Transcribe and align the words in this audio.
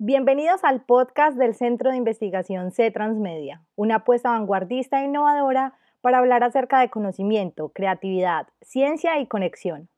Bienvenidos 0.00 0.62
al 0.62 0.84
podcast 0.84 1.36
del 1.36 1.56
Centro 1.56 1.90
de 1.90 1.96
Investigación 1.96 2.70
C 2.70 2.88
Transmedia, 2.92 3.64
una 3.74 3.96
apuesta 3.96 4.30
vanguardista 4.30 5.02
e 5.02 5.06
innovadora 5.06 5.76
para 6.00 6.18
hablar 6.18 6.44
acerca 6.44 6.78
de 6.78 6.88
conocimiento, 6.88 7.70
creatividad, 7.70 8.46
ciencia 8.62 9.18
y 9.18 9.26
conexión. 9.26 9.88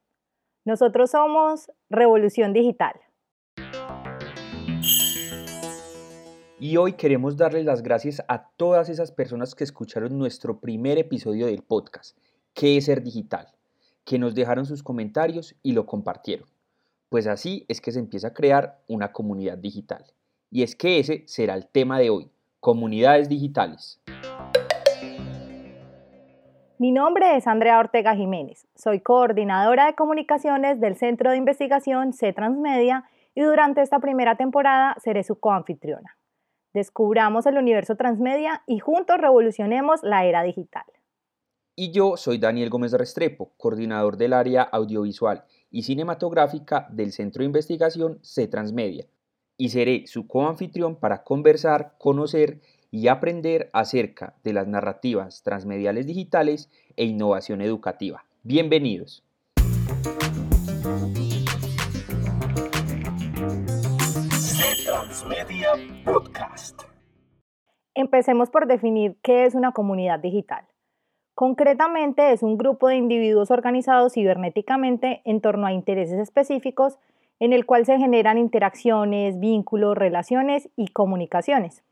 Nosotros 0.65 1.11
somos 1.11 1.71
Revolución 1.91 2.55
Digital. 2.55 2.99
Y 6.59 6.79
hoy 6.79 6.95
queremos 6.95 7.37
darles 7.37 7.67
las 7.67 7.83
gracias 7.83 8.23
a 8.27 8.49
todas 8.57 8.89
esas 8.89 9.13
personas 9.13 9.55
que 9.55 9.65
escucharon 9.65 10.19
nuestro 10.19 10.61
primer 10.61 10.97
episodio 10.97 11.45
del 11.45 11.63
podcast, 11.63 12.17
¿Qué 12.55 12.79
es 12.79 12.87
ser 12.87 13.03
digital? 13.03 13.49
que 14.07 14.19
nos 14.19 14.35
dejaron 14.35 14.65
sus 14.65 14.83
comentarios 14.83 15.55
y 15.63 15.73
lo 15.73 15.85
compartieron. 15.85 16.49
Pues 17.11 17.27
así 17.27 17.67
es 17.67 17.81
que 17.81 17.91
se 17.91 17.99
empieza 17.99 18.29
a 18.29 18.35
crear 18.35 18.79
una 18.87 19.11
comunidad 19.11 19.59
digital. 19.59 20.05
Y 20.49 20.63
es 20.63 20.77
que 20.77 21.01
ese 21.01 21.25
será 21.27 21.55
el 21.55 21.67
tema 21.67 21.99
de 21.99 22.09
hoy, 22.09 22.31
comunidades 22.61 23.29
digitales. 23.29 24.01
Mi 26.79 26.93
nombre 26.93 27.37
es 27.37 27.49
Andrea 27.49 27.81
Ortega 27.81 28.15
Jiménez. 28.15 28.69
Soy 28.77 29.01
coordinadora 29.01 29.87
de 29.87 29.97
comunicaciones 29.97 30.81
del 30.81 30.95
Centro 30.95 31.33
de 31.33 31.37
Investigación 31.37 32.13
C 32.13 32.33
Transmedia 32.33 33.03
y 33.35 33.41
durante 33.41 33.83
esta 33.83 33.99
primera 33.99 34.37
temporada 34.37 34.95
seré 35.03 35.25
su 35.25 35.35
coanfitriona. 35.35 36.17
Descubramos 36.75 37.45
el 37.47 37.59
universo 37.59 37.97
transmedia 37.97 38.63
y 38.69 38.79
juntos 38.79 39.19
revolucionemos 39.19 40.05
la 40.05 40.25
era 40.27 40.45
digital. 40.45 40.85
Y 41.75 41.91
yo 41.91 42.17
soy 42.17 42.39
Daniel 42.39 42.71
Gómez 42.71 42.93
Restrepo, 42.93 43.51
coordinador 43.57 44.17
del 44.17 44.33
área 44.33 44.63
audiovisual 44.63 45.45
y 45.71 45.83
cinematográfica 45.83 46.89
del 46.91 47.13
Centro 47.13 47.41
de 47.41 47.47
Investigación 47.47 48.19
C 48.23 48.49
Transmedia, 48.49 49.07
y 49.57 49.69
seré 49.69 50.07
su 50.07 50.27
coanfitrión 50.27 50.97
para 50.97 51.23
conversar, 51.23 51.95
conocer 51.99 52.61
y 52.91 53.09
aprender 53.09 53.71
acerca 53.73 54.35
de 54.43 54.53
las 54.53 54.67
narrativas 54.67 55.43
transmediales 55.43 56.07
digitales 56.07 56.71
e 56.97 57.05
innovación 57.05 57.61
educativa. 57.61 58.25
Bienvenidos. 58.43 59.23
Transmedia 64.85 65.69
Podcast. 66.05 66.83
Empecemos 67.95 68.51
por 68.51 68.67
definir 68.67 69.19
qué 69.23 69.45
es 69.45 69.55
una 69.55 69.73
comunidad 69.73 70.19
digital. 70.21 70.67
Concretamente 71.41 72.35
es 72.35 72.43
un 72.43 72.59
grupo 72.59 72.89
de 72.89 72.97
individuos 72.97 73.51
organizados 73.51 74.13
cibernéticamente 74.13 75.23
en 75.25 75.41
torno 75.41 75.67
a 75.67 75.73
intereses 75.73 76.19
específicos 76.19 76.99
en 77.39 77.55
el 77.55 77.65
cual 77.65 77.87
se 77.87 77.97
generan 77.97 78.37
interacciones, 78.37 79.41
vínculos, 79.41 79.97
relaciones 79.97 80.69
y 80.77 80.89
comunicaciones. 80.89 81.83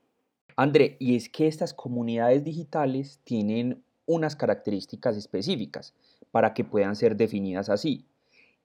André, 0.55 0.99
y 0.99 1.17
es 1.17 1.31
que 1.31 1.47
estas 1.47 1.73
comunidades 1.73 2.45
digitales 2.45 3.23
tienen 3.25 3.83
unas 4.05 4.37
características 4.37 5.17
específicas 5.17 5.95
para 6.31 6.53
que 6.53 6.65
puedan 6.65 6.95
ser 6.95 7.17
definidas 7.17 7.71
así. 7.71 8.05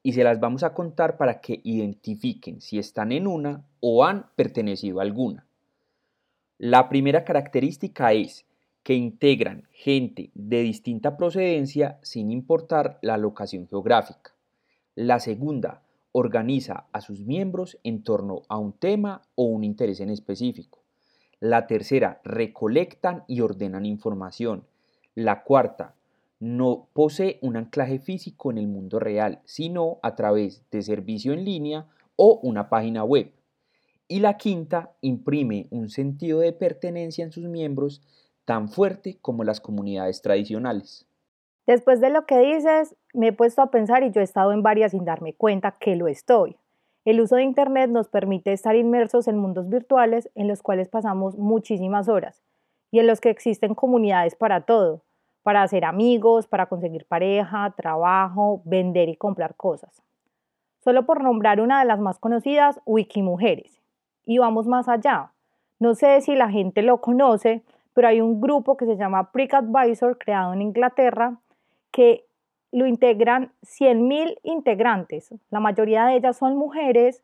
Y 0.04 0.12
se 0.12 0.26
las 0.26 0.42
vamos 0.42 0.64
a 0.64 0.74
contar 0.74 1.16
para 1.16 1.40
que 1.40 1.62
identifiquen 1.64 2.60
si 2.60 2.78
están 2.78 3.14
en 3.14 3.26
una 3.26 3.64
o 3.80 4.04
han 4.04 4.26
pertenecido 4.36 5.00
a 5.00 5.04
alguna. 5.04 5.46
La 6.58 6.90
primera 6.90 7.24
característica 7.24 8.12
es 8.12 8.46
que 8.84 8.94
integran 8.94 9.68
gente 9.72 10.30
de 10.36 10.62
distinta 10.62 11.18
procedencia 11.18 12.00
sin 12.02 12.32
importar 12.32 13.00
la 13.02 13.18
locación 13.18 13.68
geográfica. 13.68 14.36
La 14.96 15.20
segunda, 15.20 15.82
organiza 16.12 16.86
a 16.92 17.02
sus 17.02 17.26
miembros 17.26 17.80
en 17.84 18.04
torno 18.04 18.44
a 18.48 18.58
un 18.58 18.74
tema 18.74 19.24
o 19.36 19.46
un 19.46 19.64
interés 19.64 20.00
en 20.00 20.10
específico. 20.10 20.84
La 21.40 21.66
tercera, 21.66 22.22
recolectan 22.24 23.24
y 23.28 23.42
ordenan 23.42 23.86
información. 23.86 24.66
La 25.16 25.44
cuarta, 25.44 25.96
no 26.40 26.90
posee 26.94 27.40
un 27.42 27.56
anclaje 27.56 28.00
físico 28.00 28.52
en 28.52 28.58
el 28.58 28.68
mundo 28.68 29.00
real, 29.00 29.42
sino 29.46 30.00
a 30.04 30.16
través 30.16 30.64
de 30.72 30.82
servicio 30.82 31.34
en 31.34 31.46
línea 31.46 31.88
o 32.16 32.40
una 32.44 32.70
página 32.70 33.04
web. 33.04 33.32
Y 34.08 34.20
la 34.20 34.38
quinta, 34.38 34.92
imprime 35.02 35.68
un 35.72 35.90
sentido 35.90 36.40
de 36.40 36.52
pertenencia 36.52 37.24
en 37.24 37.32
sus 37.32 37.46
miembros 37.46 38.02
tan 38.46 38.70
fuerte 38.70 39.18
como 39.22 39.44
las 39.44 39.60
comunidades 39.60 40.22
tradicionales. 40.22 41.08
Después 41.66 42.02
de 42.02 42.10
lo 42.10 42.26
que 42.26 42.40
dices, 42.40 42.96
me 43.14 43.28
he 43.28 43.34
puesto 43.34 43.62
a 43.62 43.72
pensar 43.72 44.04
y 44.04 44.12
yo 44.12 44.22
he 44.22 44.24
estado 44.24 44.52
en 44.52 44.64
varias 44.64 44.92
sin 44.92 45.06
darme 45.06 45.34
cuenta 45.34 45.72
que 45.72 45.96
lo 45.96 46.08
estoy. 46.08 46.58
El 47.06 47.22
uso 47.22 47.36
de 47.36 47.44
Internet 47.44 47.90
nos 47.90 48.08
permite 48.08 48.54
estar 48.54 48.76
inmersos 48.76 49.28
en 49.28 49.38
mundos 49.38 49.70
virtuales 49.70 50.30
en 50.36 50.48
los 50.48 50.62
cuales 50.62 50.90
pasamos 50.90 51.38
muchísimas 51.38 52.08
horas 52.08 52.42
y 52.92 53.00
en 53.00 53.08
los 53.08 53.20
que 53.22 53.30
existen 53.30 53.76
comunidades 53.76 54.36
para 54.36 54.62
todo, 54.62 55.02
para 55.42 55.64
hacer 55.64 55.84
amigos, 55.84 56.48
para 56.48 56.68
conseguir 56.68 57.06
pareja, 57.06 57.74
trabajo, 57.76 58.62
vender 58.66 59.10
y 59.10 59.16
comprar 59.16 59.56
cosas. 59.56 60.02
Solo 60.84 61.06
por 61.06 61.24
nombrar 61.24 61.60
una 61.60 61.80
de 61.80 61.86
las 61.86 62.00
más 62.00 62.20
conocidas, 62.20 62.80
Wikimujeres. 62.86 63.82
Y 64.26 64.38
vamos 64.38 64.68
más 64.68 64.88
allá. 64.88 65.32
No 65.80 65.96
sé 65.96 66.22
si 66.22 66.36
la 66.36 66.50
gente 66.50 66.82
lo 66.82 67.02
conoce, 67.02 67.64
pero 67.94 68.08
hay 68.08 68.22
un 68.22 68.42
grupo 68.42 68.78
que 68.78 68.86
se 68.86 68.98
llama 68.98 69.32
Prick 69.32 69.54
Advisor, 69.54 70.18
creado 70.18 70.54
en 70.54 70.62
Inglaterra, 70.62 71.38
que 71.92 72.26
lo 72.72 72.88
integran 72.88 73.52
100.000 73.62 74.40
integrantes. 74.44 75.34
La 75.52 75.60
mayoría 75.60 76.06
de 76.06 76.16
ellas 76.16 76.38
son 76.38 76.58
mujeres, 76.58 77.24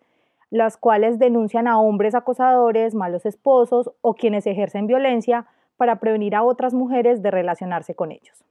las 0.52 0.78
cuales 0.78 1.18
denuncian 1.20 1.68
a 1.68 1.80
hombres 1.80 2.14
acosadores, 2.14 2.94
malos 2.94 3.26
esposos 3.26 3.92
o 4.02 4.14
quienes 4.14 4.46
ejercen 4.46 4.88
violencia 4.88 5.48
para 5.76 6.00
prevenir 6.00 6.36
a 6.36 6.44
otras 6.44 6.74
mujeres 6.74 7.22
de 7.24 7.32
relacionarse 7.32 7.96
con 7.96 8.12
ellos. 8.12 8.44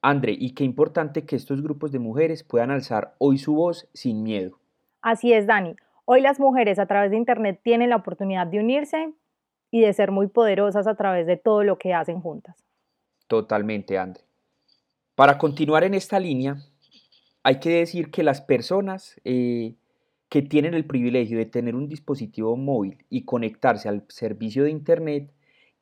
André, 0.00 0.36
y 0.38 0.54
qué 0.54 0.64
importante 0.64 1.26
que 1.26 1.36
estos 1.36 1.62
grupos 1.62 1.92
de 1.92 1.98
mujeres 1.98 2.44
puedan 2.44 2.70
alzar 2.70 3.14
hoy 3.18 3.38
su 3.38 3.54
voz 3.54 3.88
sin 3.92 4.22
miedo. 4.22 4.58
Así 5.02 5.32
es, 5.32 5.46
Dani. 5.46 5.74
Hoy 6.04 6.20
las 6.20 6.38
mujeres 6.38 6.78
a 6.78 6.86
través 6.86 7.10
de 7.10 7.16
Internet 7.16 7.60
tienen 7.62 7.90
la 7.90 7.96
oportunidad 7.96 8.46
de 8.46 8.60
unirse 8.60 9.12
y 9.70 9.80
de 9.80 9.92
ser 9.92 10.10
muy 10.10 10.28
poderosas 10.28 10.86
a 10.86 10.94
través 10.94 11.26
de 11.26 11.36
todo 11.36 11.62
lo 11.64 11.78
que 11.78 11.94
hacen 11.94 12.20
juntas. 12.20 12.56
Totalmente, 13.26 13.98
André. 13.98 14.22
Para 15.14 15.38
continuar 15.38 15.84
en 15.84 15.94
esta 15.94 16.20
línea, 16.20 16.56
hay 17.42 17.58
que 17.58 17.70
decir 17.70 18.10
que 18.10 18.22
las 18.22 18.40
personas 18.40 19.20
eh, 19.24 19.74
que 20.28 20.42
tienen 20.42 20.74
el 20.74 20.84
privilegio 20.84 21.38
de 21.38 21.46
tener 21.46 21.74
un 21.74 21.88
dispositivo 21.88 22.56
móvil 22.56 23.04
y 23.08 23.24
conectarse 23.24 23.88
al 23.88 24.04
servicio 24.08 24.64
de 24.64 24.70
Internet 24.70 25.32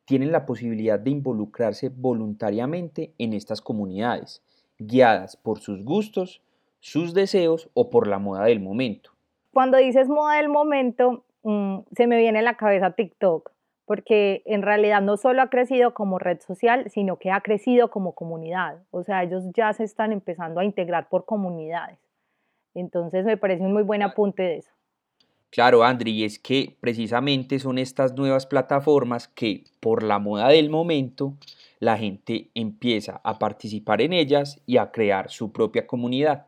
tienen 0.05 0.33
la 0.33 0.45
posibilidad 0.47 1.01
de 1.01 1.11
involucrarse 1.11 1.89
voluntariamente 1.89 3.15
en 3.19 3.33
estas 3.33 3.61
comunidades, 3.61 4.43
guiadas 4.79 5.37
por 5.37 5.61
sus 5.61 5.83
gustos, 5.83 6.43
sus 6.81 7.15
deseos 7.15 7.71
o 7.73 7.89
por 7.89 8.07
la 8.07 8.19
moda 8.19 8.45
del 8.45 8.61
momento. 8.61 9.13
Cuando 9.53 9.79
dices 9.79 10.09
moda 10.09 10.37
del 10.37 10.51
momento, 10.51 11.25
mm, 11.43 11.79
se 11.97 12.07
me 12.07 12.19
viene 12.19 12.41
a 12.41 12.43
la 12.43 12.57
cabeza 12.57 12.91
TikTok 12.91 13.54
porque 13.87 14.43
en 14.47 14.63
realidad 14.63 15.03
no 15.03 15.17
solo 15.17 15.43
ha 15.43 15.51
crecido 15.51 15.95
como 15.95 16.19
red 16.19 16.41
social, 16.41 16.91
sino 16.91 17.19
que 17.19 17.31
ha 17.31 17.41
crecido 17.41 17.91
como 17.91 18.15
comunidad. 18.15 18.83
O 18.91 19.03
sea, 19.03 19.23
ellos 19.23 19.45
ya 19.55 19.73
se 19.73 19.85
están 19.85 20.13
empezando 20.13 20.61
a 20.61 20.65
integrar 20.65 21.09
por 21.09 21.27
comunidades. 21.27 21.99
Entonces 22.75 23.25
me 23.25 23.37
parece 23.37 23.63
un 23.63 23.73
muy 23.73 23.83
buen 23.83 24.03
apunte 24.03 24.43
de 24.43 24.57
eso. 24.57 24.71
Claro, 25.51 25.85
Andri, 25.85 26.11
y 26.11 26.25
es 26.25 26.39
que 26.39 26.77
precisamente 26.81 27.61
son 27.61 27.79
estas 27.79 28.15
nuevas 28.15 28.47
plataformas 28.47 29.29
que 29.29 29.65
por 29.79 30.03
la 30.03 30.19
moda 30.19 30.49
del 30.49 30.69
momento 30.69 31.35
la 31.79 31.97
gente 31.97 32.51
empieza 32.55 33.21
a 33.23 33.39
participar 33.39 34.01
en 34.01 34.15
ellas 34.15 34.61
y 34.67 34.79
a 34.79 34.91
crear 34.91 35.31
su 35.31 35.53
propia 35.53 35.87
comunidad. 35.87 36.47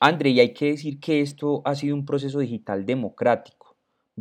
André, 0.00 0.30
y 0.30 0.40
hay 0.40 0.52
que 0.52 0.66
decir 0.66 1.00
que 1.00 1.22
esto 1.22 1.62
ha 1.64 1.74
sido 1.74 1.94
un 1.94 2.04
proceso 2.04 2.40
digital 2.40 2.84
democrático 2.84 3.57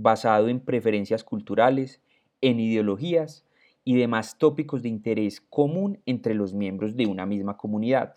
basado 0.01 0.47
en 0.47 0.59
preferencias 0.59 1.23
culturales, 1.23 2.01
en 2.41 2.59
ideologías 2.59 3.45
y 3.83 3.95
demás 3.95 4.37
tópicos 4.37 4.83
de 4.83 4.89
interés 4.89 5.41
común 5.41 5.99
entre 6.05 6.35
los 6.35 6.53
miembros 6.53 6.95
de 6.95 7.07
una 7.07 7.25
misma 7.25 7.57
comunidad. 7.57 8.15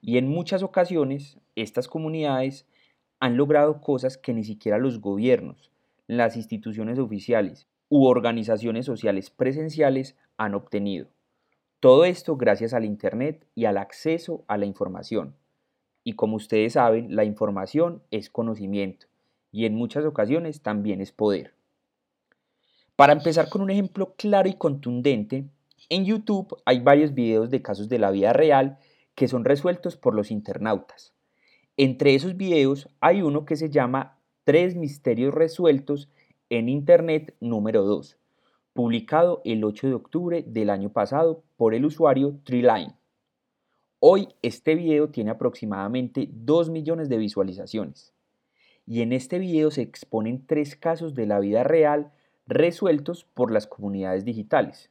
Y 0.00 0.18
en 0.18 0.28
muchas 0.28 0.62
ocasiones 0.62 1.38
estas 1.54 1.86
comunidades 1.86 2.66
han 3.20 3.36
logrado 3.36 3.80
cosas 3.80 4.18
que 4.18 4.34
ni 4.34 4.42
siquiera 4.42 4.78
los 4.78 5.00
gobiernos, 5.00 5.70
las 6.08 6.36
instituciones 6.36 6.98
oficiales 6.98 7.68
u 7.88 8.06
organizaciones 8.06 8.84
sociales 8.84 9.30
presenciales 9.30 10.16
han 10.36 10.54
obtenido. 10.54 11.06
Todo 11.78 12.04
esto 12.04 12.36
gracias 12.36 12.74
al 12.74 12.84
Internet 12.84 13.46
y 13.54 13.66
al 13.66 13.76
acceso 13.78 14.44
a 14.48 14.56
la 14.58 14.66
información. 14.66 15.36
Y 16.02 16.14
como 16.14 16.36
ustedes 16.36 16.72
saben, 16.72 17.14
la 17.14 17.24
información 17.24 18.02
es 18.10 18.28
conocimiento 18.28 19.06
y 19.56 19.64
en 19.64 19.74
muchas 19.74 20.04
ocasiones 20.04 20.60
también 20.60 21.00
es 21.00 21.12
poder. 21.12 21.54
Para 22.94 23.14
empezar 23.14 23.48
con 23.48 23.62
un 23.62 23.70
ejemplo 23.70 24.12
claro 24.18 24.50
y 24.50 24.52
contundente, 24.52 25.46
en 25.88 26.04
YouTube 26.04 26.54
hay 26.66 26.80
varios 26.80 27.14
videos 27.14 27.48
de 27.48 27.62
casos 27.62 27.88
de 27.88 27.98
la 27.98 28.10
vida 28.10 28.34
real 28.34 28.78
que 29.14 29.28
son 29.28 29.46
resueltos 29.46 29.96
por 29.96 30.14
los 30.14 30.30
internautas. 30.30 31.14
Entre 31.78 32.14
esos 32.14 32.36
videos 32.36 32.90
hay 33.00 33.22
uno 33.22 33.46
que 33.46 33.56
se 33.56 33.70
llama 33.70 34.18
Tres 34.44 34.76
misterios 34.76 35.32
resueltos 35.32 36.10
en 36.50 36.68
Internet 36.68 37.34
número 37.40 37.82
2, 37.82 38.18
publicado 38.74 39.40
el 39.46 39.64
8 39.64 39.86
de 39.86 39.94
octubre 39.94 40.44
del 40.46 40.68
año 40.68 40.92
pasado 40.92 41.44
por 41.56 41.74
el 41.74 41.86
usuario 41.86 42.38
Treeline. 42.44 42.92
Hoy 44.00 44.28
este 44.42 44.74
video 44.74 45.08
tiene 45.08 45.30
aproximadamente 45.30 46.28
2 46.30 46.68
millones 46.68 47.08
de 47.08 47.16
visualizaciones. 47.16 48.15
Y 48.86 49.02
en 49.02 49.12
este 49.12 49.40
video 49.40 49.72
se 49.72 49.82
exponen 49.82 50.46
tres 50.46 50.76
casos 50.76 51.14
de 51.14 51.26
la 51.26 51.40
vida 51.40 51.64
real 51.64 52.12
resueltos 52.46 53.24
por 53.24 53.50
las 53.50 53.66
comunidades 53.66 54.24
digitales. 54.24 54.90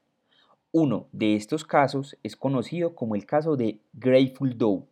Uno 0.74 1.07
de 1.13 1.36
estos 1.36 1.63
casos 1.63 2.18
es 2.21 2.36
conocido 2.36 2.94
como 2.95 3.15
el 3.15 3.25
caso 3.25 3.56
de 3.56 3.80
Grateful 3.94 4.57
Doe, 4.57 4.83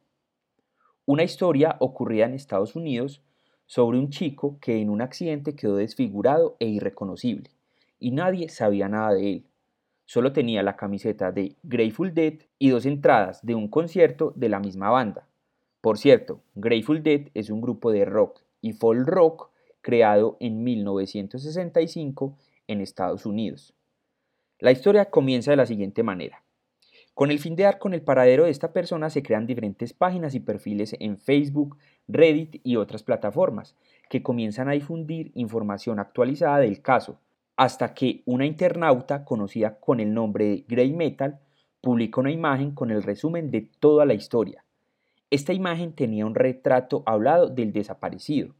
una 1.06 1.24
historia 1.24 1.76
ocurrida 1.80 2.26
en 2.26 2.34
Estados 2.34 2.78
Unidos 2.78 3.22
sobre 3.66 4.00
un 4.00 4.10
chico 4.10 4.58
que 4.62 4.80
en 4.80 4.90
un 4.90 5.02
accidente 5.02 5.54
quedó 5.54 5.76
desfigurado 5.76 6.56
e 6.60 6.68
irreconocible, 6.68 7.50
y 8.00 8.12
nadie 8.12 8.48
sabía 8.48 8.88
nada 8.88 9.14
de 9.14 9.34
él. 9.34 9.46
Solo 10.06 10.32
tenía 10.32 10.64
la 10.64 10.78
camiseta 10.78 11.34
de 11.34 11.58
Grateful 11.64 12.14
Dead 12.14 12.36
y 12.58 12.70
dos 12.70 12.86
entradas 12.86 13.46
de 13.46 13.56
un 13.56 13.68
concierto 13.68 14.32
de 14.38 14.48
la 14.48 14.62
misma 14.62 14.90
banda. 14.90 15.28
Por 15.82 15.98
cierto, 15.98 16.40
Grateful 16.56 17.04
Dead 17.04 17.28
es 17.34 17.50
un 17.50 17.60
grupo 17.60 17.92
de 17.92 18.06
rock 18.06 18.43
y 18.64 18.74
folk 18.74 19.08
rock 19.08 19.52
creado 19.82 20.38
en 20.40 20.64
1965 20.64 22.36
en 22.68 22.82
Estados 22.82 23.28
Unidos. 23.28 23.76
La 24.58 24.72
historia 24.72 25.12
comienza 25.12 25.52
de 25.52 25.58
la 25.58 25.68
siguiente 25.68 26.02
manera. 26.02 26.42
Con 27.14 27.30
el 27.30 27.38
fin 27.38 27.56
de 27.56 27.64
dar 27.64 27.78
con 27.78 27.94
el 27.94 28.02
paradero 28.02 28.46
de 28.46 28.50
esta 28.50 28.74
persona 28.74 29.12
se 29.12 29.22
crean 29.22 29.46
diferentes 29.46 29.94
páginas 29.94 30.34
y 30.34 30.40
perfiles 30.40 30.96
en 31.00 31.20
Facebook, 31.20 31.78
Reddit 32.08 32.62
y 32.64 32.78
otras 32.78 33.04
plataformas 33.04 33.76
que 34.10 34.24
comienzan 34.24 34.70
a 34.70 34.72
difundir 34.72 35.32
información 35.36 36.00
actualizada 36.00 36.60
del 36.60 36.82
caso, 36.82 37.20
hasta 37.56 37.94
que 37.94 38.24
una 38.26 38.46
internauta 38.46 39.26
conocida 39.26 39.80
con 39.80 40.00
el 40.00 40.14
nombre 40.14 40.46
de 40.46 40.66
Grey 40.68 40.94
Metal 40.94 41.40
publica 41.82 42.22
una 42.22 42.32
imagen 42.32 42.72
con 42.72 42.90
el 42.90 43.04
resumen 43.04 43.52
de 43.52 43.70
toda 43.80 44.06
la 44.06 44.14
historia. 44.14 44.64
Esta 45.34 45.52
imagen 45.52 45.94
tenía 45.94 46.28
un 46.28 46.36
retrato 46.36 47.02
hablado 47.08 47.48
del 47.48 47.74
desaparecido. 47.74 48.54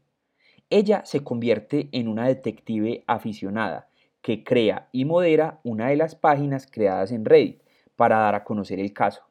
Ella 0.70 1.04
se 1.04 1.22
convierte 1.22 1.88
en 1.92 2.08
una 2.08 2.26
detective 2.26 3.04
aficionada 3.06 3.88
que 4.22 4.42
crea 4.42 4.88
y 4.90 5.04
modera 5.04 5.60
una 5.62 5.90
de 5.90 5.94
las 5.94 6.16
páginas 6.16 6.66
creadas 6.68 7.12
en 7.12 7.24
Reddit 7.24 7.62
para 7.94 8.18
dar 8.18 8.34
a 8.34 8.42
conocer 8.42 8.80
el 8.80 8.92
caso. 8.92 9.22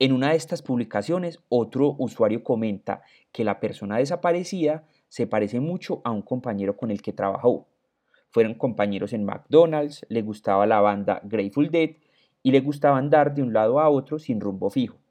En 0.00 0.12
una 0.12 0.30
de 0.30 0.36
estas 0.36 0.62
publicaciones, 0.62 1.38
otro 1.48 1.94
usuario 1.96 2.42
comenta 2.42 3.02
que 3.30 3.44
la 3.44 3.60
persona 3.60 3.98
desaparecida 3.98 4.84
se 5.06 5.28
parece 5.28 5.60
mucho 5.60 6.00
a 6.02 6.10
un 6.10 6.22
compañero 6.22 6.76
con 6.76 6.90
el 6.90 7.02
que 7.02 7.12
trabajó. 7.12 7.68
Fueron 8.30 8.54
compañeros 8.54 9.12
en 9.12 9.24
McDonald's, 9.24 10.04
le 10.08 10.22
gustaba 10.22 10.66
la 10.66 10.80
banda 10.80 11.20
Grateful 11.22 11.70
Dead 11.70 11.90
y 12.42 12.50
le 12.50 12.58
gustaba 12.58 12.98
andar 12.98 13.32
de 13.32 13.44
un 13.44 13.52
lado 13.52 13.78
a 13.78 13.88
otro 13.88 14.18
sin 14.18 14.40
rumbo 14.40 14.70
fijo. 14.70 15.03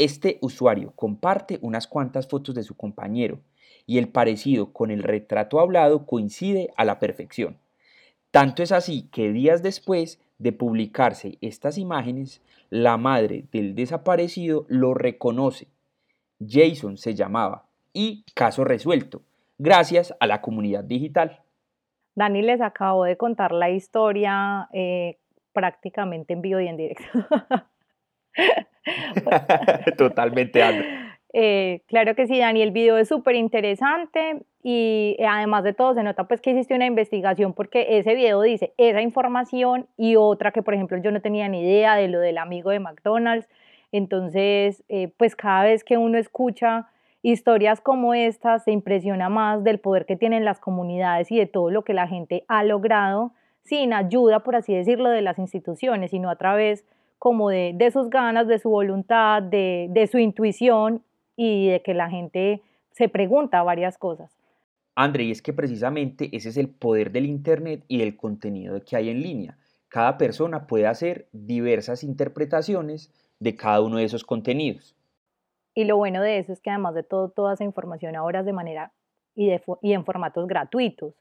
Este 0.00 0.38
usuario 0.40 0.94
comparte 0.96 1.58
unas 1.60 1.86
cuantas 1.86 2.26
fotos 2.26 2.54
de 2.54 2.62
su 2.62 2.74
compañero 2.74 3.38
y 3.84 3.98
el 3.98 4.08
parecido 4.08 4.72
con 4.72 4.90
el 4.90 5.02
retrato 5.02 5.60
hablado 5.60 6.06
coincide 6.06 6.70
a 6.78 6.86
la 6.86 6.98
perfección. 6.98 7.58
Tanto 8.30 8.62
es 8.62 8.72
así 8.72 9.10
que 9.12 9.30
días 9.30 9.62
después 9.62 10.18
de 10.38 10.52
publicarse 10.52 11.36
estas 11.42 11.76
imágenes, 11.76 12.40
la 12.70 12.96
madre 12.96 13.44
del 13.52 13.74
desaparecido 13.74 14.64
lo 14.68 14.94
reconoce. 14.94 15.68
Jason 16.40 16.96
se 16.96 17.14
llamaba 17.14 17.66
y 17.92 18.24
caso 18.34 18.64
resuelto, 18.64 19.20
gracias 19.58 20.14
a 20.18 20.26
la 20.26 20.40
comunidad 20.40 20.82
digital. 20.82 21.42
Dani 22.14 22.40
les 22.40 22.62
acabó 22.62 23.04
de 23.04 23.18
contar 23.18 23.52
la 23.52 23.68
historia 23.68 24.66
eh, 24.72 25.18
prácticamente 25.52 26.32
en 26.32 26.40
vivo 26.40 26.58
y 26.58 26.68
en 26.68 26.78
directo. 26.78 27.04
Totalmente. 29.96 30.62
Eh, 31.32 31.82
claro 31.86 32.14
que 32.14 32.26
sí, 32.26 32.38
Dani, 32.38 32.60
el 32.62 32.72
video 32.72 32.98
es 32.98 33.08
súper 33.08 33.36
interesante 33.36 34.42
y 34.62 35.16
eh, 35.18 35.26
además 35.26 35.62
de 35.62 35.72
todo 35.72 35.94
se 35.94 36.02
nota 36.02 36.24
pues 36.24 36.40
que 36.40 36.50
hiciste 36.50 36.74
una 36.74 36.86
investigación 36.86 37.54
porque 37.54 37.98
ese 37.98 38.14
video 38.14 38.42
dice 38.42 38.72
esa 38.78 39.00
información 39.00 39.86
y 39.96 40.16
otra 40.16 40.50
que 40.50 40.62
por 40.62 40.74
ejemplo 40.74 40.98
yo 40.98 41.12
no 41.12 41.20
tenía 41.20 41.48
ni 41.48 41.62
idea 41.62 41.94
de 41.94 42.08
lo 42.08 42.18
del 42.18 42.38
amigo 42.38 42.70
de 42.70 42.80
McDonald's. 42.80 43.48
Entonces, 43.92 44.84
eh, 44.88 45.12
pues 45.16 45.34
cada 45.36 45.64
vez 45.64 45.84
que 45.84 45.96
uno 45.96 46.18
escucha 46.18 46.88
historias 47.22 47.80
como 47.80 48.14
estas, 48.14 48.64
se 48.64 48.72
impresiona 48.72 49.28
más 49.28 49.62
del 49.62 49.78
poder 49.78 50.06
que 50.06 50.16
tienen 50.16 50.44
las 50.44 50.58
comunidades 50.58 51.30
y 51.30 51.38
de 51.38 51.46
todo 51.46 51.70
lo 51.70 51.82
que 51.82 51.92
la 51.92 52.08
gente 52.08 52.44
ha 52.48 52.64
logrado 52.64 53.32
sin 53.62 53.92
ayuda, 53.92 54.40
por 54.40 54.56
así 54.56 54.74
decirlo, 54.74 55.10
de 55.10 55.22
las 55.22 55.38
instituciones, 55.38 56.10
sino 56.10 56.30
a 56.30 56.36
través 56.36 56.84
como 57.20 57.50
de, 57.50 57.72
de 57.74 57.90
sus 57.90 58.08
ganas, 58.08 58.48
de 58.48 58.58
su 58.58 58.70
voluntad, 58.70 59.42
de, 59.42 59.88
de 59.90 60.06
su 60.06 60.18
intuición 60.18 61.04
y 61.36 61.68
de 61.68 61.82
que 61.82 61.92
la 61.92 62.08
gente 62.08 62.62
se 62.92 63.10
pregunta 63.10 63.62
varias 63.62 63.98
cosas. 63.98 64.34
André, 64.96 65.24
y 65.24 65.30
es 65.30 65.42
que 65.42 65.52
precisamente 65.52 66.34
ese 66.34 66.48
es 66.48 66.56
el 66.56 66.70
poder 66.70 67.12
del 67.12 67.26
Internet 67.26 67.84
y 67.88 67.98
del 67.98 68.16
contenido 68.16 68.82
que 68.84 68.96
hay 68.96 69.10
en 69.10 69.20
línea. 69.20 69.58
Cada 69.88 70.16
persona 70.16 70.66
puede 70.66 70.86
hacer 70.86 71.28
diversas 71.32 72.04
interpretaciones 72.04 73.12
de 73.38 73.54
cada 73.54 73.82
uno 73.82 73.98
de 73.98 74.04
esos 74.04 74.24
contenidos. 74.24 74.96
Y 75.74 75.84
lo 75.84 75.98
bueno 75.98 76.22
de 76.22 76.38
eso 76.38 76.54
es 76.54 76.60
que 76.60 76.70
además 76.70 76.94
de 76.94 77.02
todo, 77.02 77.28
toda 77.28 77.52
esa 77.52 77.64
información 77.64 78.16
ahora 78.16 78.40
es 78.40 78.46
de 78.46 78.54
manera 78.54 78.92
y, 79.34 79.46
de, 79.46 79.62
y 79.82 79.92
en 79.92 80.06
formatos 80.06 80.46
gratuitos. 80.46 81.14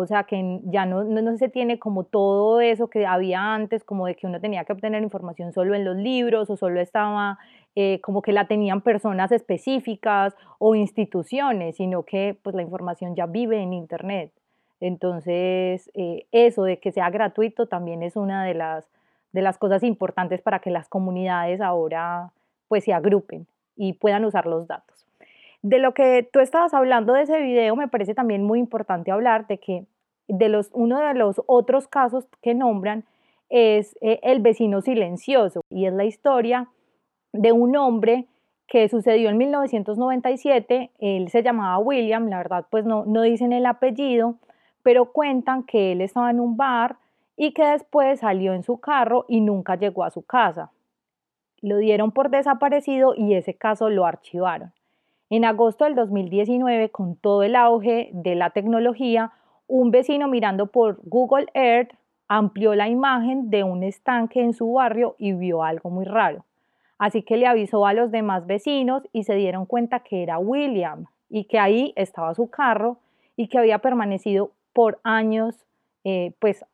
O 0.00 0.06
sea 0.06 0.24
que 0.24 0.60
ya 0.64 0.86
no, 0.86 1.04
no, 1.04 1.36
se 1.36 1.48
tiene 1.48 1.78
como 1.78 2.04
todo 2.04 2.60
eso 2.60 2.88
que 2.88 3.06
había 3.06 3.54
antes, 3.54 3.84
como 3.84 4.06
de 4.06 4.16
que 4.16 4.26
uno 4.26 4.40
tenía 4.40 4.64
que 4.64 4.72
obtener 4.72 5.02
información 5.02 5.52
solo 5.52 5.74
en 5.74 5.84
los 5.84 5.96
libros 5.96 6.50
o 6.50 6.56
solo 6.56 6.80
estaba 6.80 7.38
eh, 7.76 8.00
como 8.02 8.22
que 8.22 8.32
la 8.32 8.46
tenían 8.46 8.80
personas 8.80 9.30
específicas 9.32 10.34
o 10.58 10.74
instituciones, 10.74 11.76
sino 11.76 12.02
que 12.02 12.36
pues 12.42 12.56
la 12.56 12.62
información 12.62 13.14
ya 13.14 13.26
vive 13.26 13.62
en 13.62 13.72
Internet. 13.72 14.32
Entonces, 14.80 15.90
eh, 15.94 16.26
eso 16.32 16.64
de 16.64 16.78
que 16.78 16.92
sea 16.92 17.10
gratuito 17.10 17.66
también 17.66 18.02
es 18.02 18.16
una 18.16 18.44
de 18.44 18.54
las, 18.54 18.88
de 19.32 19.42
las 19.42 19.58
cosas 19.58 19.82
importantes 19.82 20.40
para 20.40 20.60
que 20.60 20.70
las 20.70 20.88
comunidades 20.88 21.60
ahora 21.60 22.32
pues 22.68 22.84
se 22.84 22.92
agrupen 22.92 23.46
y 23.76 23.92
puedan 23.92 24.24
usar 24.24 24.46
los 24.46 24.66
datos. 24.66 24.99
De 25.62 25.78
lo 25.78 25.92
que 25.92 26.28
tú 26.32 26.40
estabas 26.40 26.72
hablando 26.72 27.12
de 27.12 27.22
ese 27.22 27.40
video, 27.40 27.76
me 27.76 27.88
parece 27.88 28.14
también 28.14 28.44
muy 28.44 28.58
importante 28.58 29.10
hablar 29.10 29.46
de 29.46 29.58
que 29.58 29.86
de 30.26 30.48
los, 30.48 30.70
uno 30.72 30.98
de 30.98 31.14
los 31.14 31.42
otros 31.46 31.88
casos 31.88 32.26
que 32.40 32.54
nombran 32.54 33.04
es 33.50 33.96
eh, 34.00 34.20
el 34.22 34.40
vecino 34.40 34.80
silencioso 34.80 35.62
y 35.68 35.86
es 35.86 35.92
la 35.92 36.04
historia 36.04 36.68
de 37.32 37.52
un 37.52 37.76
hombre 37.76 38.26
que 38.66 38.88
sucedió 38.88 39.28
en 39.28 39.36
1997, 39.36 40.92
él 41.00 41.28
se 41.28 41.42
llamaba 41.42 41.78
William, 41.78 42.28
la 42.28 42.38
verdad 42.38 42.66
pues 42.70 42.84
no, 42.84 43.04
no 43.04 43.22
dicen 43.22 43.52
el 43.52 43.66
apellido, 43.66 44.36
pero 44.82 45.12
cuentan 45.12 45.64
que 45.64 45.92
él 45.92 46.00
estaba 46.00 46.30
en 46.30 46.38
un 46.38 46.56
bar 46.56 46.96
y 47.36 47.52
que 47.52 47.64
después 47.64 48.20
salió 48.20 48.54
en 48.54 48.62
su 48.62 48.78
carro 48.78 49.24
y 49.28 49.40
nunca 49.40 49.74
llegó 49.74 50.04
a 50.04 50.10
su 50.10 50.22
casa. 50.22 50.70
Lo 51.60 51.78
dieron 51.78 52.12
por 52.12 52.30
desaparecido 52.30 53.14
y 53.16 53.34
ese 53.34 53.54
caso 53.54 53.90
lo 53.90 54.06
archivaron. 54.06 54.72
En 55.32 55.44
agosto 55.44 55.84
del 55.84 55.94
2019, 55.94 56.90
con 56.90 57.14
todo 57.14 57.44
el 57.44 57.54
auge 57.54 58.10
de 58.12 58.34
la 58.34 58.50
tecnología, 58.50 59.30
un 59.68 59.92
vecino 59.92 60.26
mirando 60.26 60.66
por 60.66 60.98
Google 61.04 61.46
Earth 61.54 61.92
amplió 62.26 62.74
la 62.74 62.88
imagen 62.88 63.48
de 63.48 63.62
un 63.62 63.84
estanque 63.84 64.42
en 64.42 64.54
su 64.54 64.72
barrio 64.72 65.14
y 65.18 65.32
vio 65.32 65.62
algo 65.62 65.88
muy 65.88 66.04
raro. 66.04 66.44
Así 66.98 67.22
que 67.22 67.36
le 67.36 67.46
avisó 67.46 67.86
a 67.86 67.92
los 67.92 68.10
demás 68.10 68.48
vecinos 68.48 69.04
y 69.12 69.22
se 69.22 69.36
dieron 69.36 69.66
cuenta 69.66 70.00
que 70.00 70.24
era 70.24 70.40
William 70.40 71.06
y 71.28 71.44
que 71.44 71.60
ahí 71.60 71.92
estaba 71.94 72.34
su 72.34 72.50
carro 72.50 72.98
y 73.36 73.46
que 73.46 73.58
había 73.58 73.78
permanecido 73.78 74.50
por 74.72 74.98
años 75.04 75.64
eh, 76.02 76.32
pues 76.40 76.64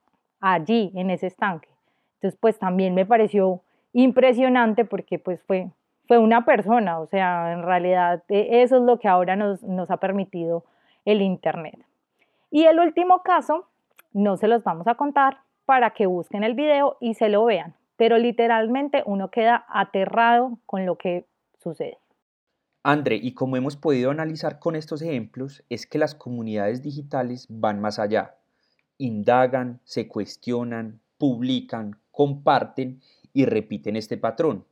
allí 0.41 0.93
en 0.95 1.11
ese 1.11 1.27
estanque. 1.27 1.69
Entonces 2.15 2.39
pues 2.41 2.59
también 2.59 2.95
me 2.95 3.05
pareció 3.05 3.61
impresionante 3.93 4.87
porque 4.87 5.19
pues 5.19 5.43
fue 5.43 5.69
fue 6.07 6.19
una 6.19 6.45
persona, 6.45 6.99
o 6.99 7.07
sea, 7.07 7.53
en 7.53 7.63
realidad 7.63 8.23
e, 8.29 8.63
eso 8.63 8.77
es 8.77 8.83
lo 8.83 8.99
que 8.99 9.09
ahora 9.09 9.37
nos, 9.37 9.63
nos 9.63 9.91
ha 9.91 9.99
permitido 9.99 10.65
el 11.05 11.21
Internet. 11.21 11.85
Y 12.51 12.65
el 12.65 12.79
último 12.79 13.23
caso, 13.23 13.69
no 14.13 14.37
se 14.37 14.49
los 14.49 14.63
vamos 14.65 14.87
a 14.87 14.95
contar 14.95 15.39
para 15.65 15.91
que 15.91 16.07
busquen 16.07 16.45
el 16.45 16.55
video 16.55 16.97
y 17.01 17.15
se 17.15 17.29
lo 17.29 17.45
vean, 17.45 17.75
pero 17.97 18.19
literalmente 18.19 19.03
uno 19.07 19.31
queda 19.31 19.67
aterrado 19.69 20.59
con 20.65 20.87
lo 20.87 20.97
que 20.97 21.27
sucede. 21.59 21.99
André, 22.83 23.17
y 23.17 23.35
como 23.35 23.57
hemos 23.57 23.77
podido 23.77 24.13
analizar 24.13 24.61
con 24.61 24.77
estos 24.77 25.03
ejemplos, 25.03 25.65
es 25.69 25.87
que 25.87 25.99
las 25.99 26.15
comunidades 26.15 26.83
digitales 26.83 27.47
van 27.49 27.81
más 27.81 27.99
allá. 27.99 28.37
Indagan, 28.97 29.81
se 29.83 30.07
cuestionan, 30.07 31.01
publican, 31.19 31.99
comparten 32.13 33.01
y 33.33 33.45
repiten 33.45 33.97
este 33.97 34.17
patrón 34.17 34.65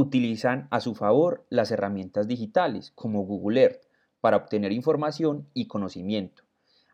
utilizan 0.00 0.66
a 0.70 0.80
su 0.80 0.94
favor 0.94 1.44
las 1.50 1.70
herramientas 1.70 2.26
digitales 2.26 2.90
como 2.94 3.24
Google 3.24 3.62
Earth 3.62 3.82
para 4.20 4.38
obtener 4.38 4.72
información 4.72 5.46
y 5.54 5.66
conocimiento. 5.66 6.42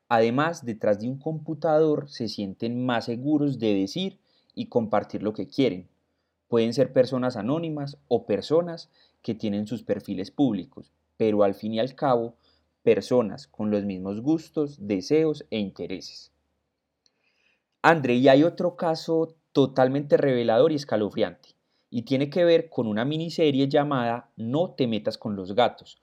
Además, 0.09 0.65
detrás 0.65 1.01
de 1.01 1.09
un 1.09 1.19
computador 1.19 2.09
se 2.09 2.29
sienten 2.29 2.85
más 2.85 3.07
seguros 3.07 3.59
de 3.59 3.75
decir 3.75 4.19
y 4.55 4.67
compartir 4.67 5.23
lo 5.23 5.33
que 5.33 5.49
quieren. 5.49 5.89
Pueden 6.49 6.73
ser 6.73 6.93
personas 6.93 7.37
anónimas 7.37 7.99
o 8.09 8.27
personas 8.27 8.89
que 9.23 9.35
tienen 9.35 9.67
sus 9.67 9.83
perfiles 9.83 10.31
públicos, 10.31 10.93
pero 11.17 11.43
al 11.43 11.55
fin 11.55 11.75
y 11.75 11.81
al 11.81 11.95
cabo, 11.95 12.37
personas 12.83 13.49
con 13.49 13.71
los 13.73 13.85
mismos 13.85 14.21
gustos, 14.21 14.87
deseos 14.87 15.45
e 15.51 15.59
intereses. 15.59 16.31
André, 17.83 18.15
y 18.15 18.29
hay 18.29 18.45
otro 18.45 18.77
caso 18.77 19.35
totalmente 19.51 20.17
revelador 20.17 20.71
y 20.71 20.77
escalofriante, 20.77 21.56
y 21.91 22.03
tiene 22.03 22.31
que 22.31 22.45
ver 22.45 22.69
con 22.69 22.87
una 22.87 23.05
miniserie 23.05 23.69
llamada 23.69 24.31
No 24.37 24.71
te 24.71 24.87
metas 24.87 25.19
con 25.19 25.37
los 25.37 25.55
gatos, 25.55 26.01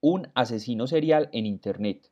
un 0.00 0.28
asesino 0.34 0.86
serial 0.86 1.28
en 1.32 1.46
Internet. 1.46 2.10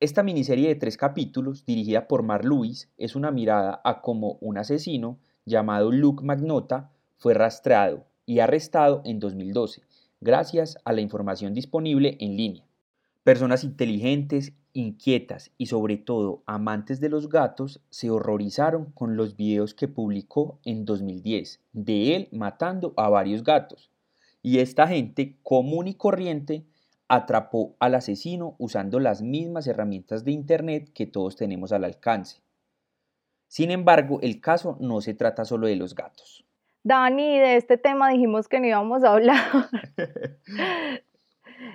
Esta 0.00 0.22
miniserie 0.22 0.68
de 0.68 0.76
tres 0.76 0.96
capítulos, 0.96 1.66
dirigida 1.66 2.08
por 2.08 2.22
Mar 2.22 2.44
Lewis, 2.44 2.90
es 2.96 3.16
una 3.16 3.30
mirada 3.30 3.80
a 3.84 4.00
cómo 4.00 4.38
un 4.40 4.56
asesino 4.58 5.18
llamado 5.44 5.90
Luke 5.90 6.24
Magnota 6.24 6.90
fue 7.16 7.34
rastreado 7.34 8.06
y 8.24 8.38
arrestado 8.38 9.02
en 9.04 9.20
2012, 9.20 9.82
gracias 10.20 10.78
a 10.84 10.92
la 10.92 11.00
información 11.00 11.52
disponible 11.52 12.16
en 12.20 12.36
línea. 12.36 12.64
Personas 13.24 13.64
inteligentes, 13.64 14.54
inquietas 14.72 15.50
y 15.58 15.66
sobre 15.66 15.96
todo 15.96 16.42
amantes 16.46 17.00
de 17.00 17.08
los 17.08 17.28
gatos 17.28 17.80
se 17.90 18.10
horrorizaron 18.10 18.92
con 18.92 19.16
los 19.16 19.36
videos 19.36 19.74
que 19.74 19.88
publicó 19.88 20.58
en 20.64 20.84
2010 20.84 21.60
de 21.72 22.16
él 22.16 22.28
matando 22.32 22.94
a 22.96 23.08
varios 23.08 23.42
gatos. 23.42 23.90
Y 24.42 24.58
esta 24.58 24.86
gente 24.86 25.38
común 25.42 25.88
y 25.88 25.94
corriente 25.94 26.64
atrapó 27.08 27.76
al 27.80 27.96
asesino 27.96 28.54
usando 28.58 29.00
las 29.00 29.20
mismas 29.20 29.66
herramientas 29.66 30.24
de 30.24 30.32
Internet 30.32 30.90
que 30.94 31.06
todos 31.06 31.36
tenemos 31.36 31.72
al 31.72 31.84
alcance. 31.84 32.40
Sin 33.48 33.72
embargo, 33.72 34.20
el 34.22 34.40
caso 34.40 34.76
no 34.80 35.00
se 35.00 35.12
trata 35.14 35.44
solo 35.44 35.66
de 35.66 35.74
los 35.74 35.94
gatos. 35.94 36.44
Dani, 36.84 37.38
de 37.38 37.56
este 37.56 37.76
tema 37.76 38.10
dijimos 38.10 38.48
que 38.48 38.60
no 38.60 38.66
íbamos 38.66 39.04
a 39.04 39.12
hablar. 39.12 39.68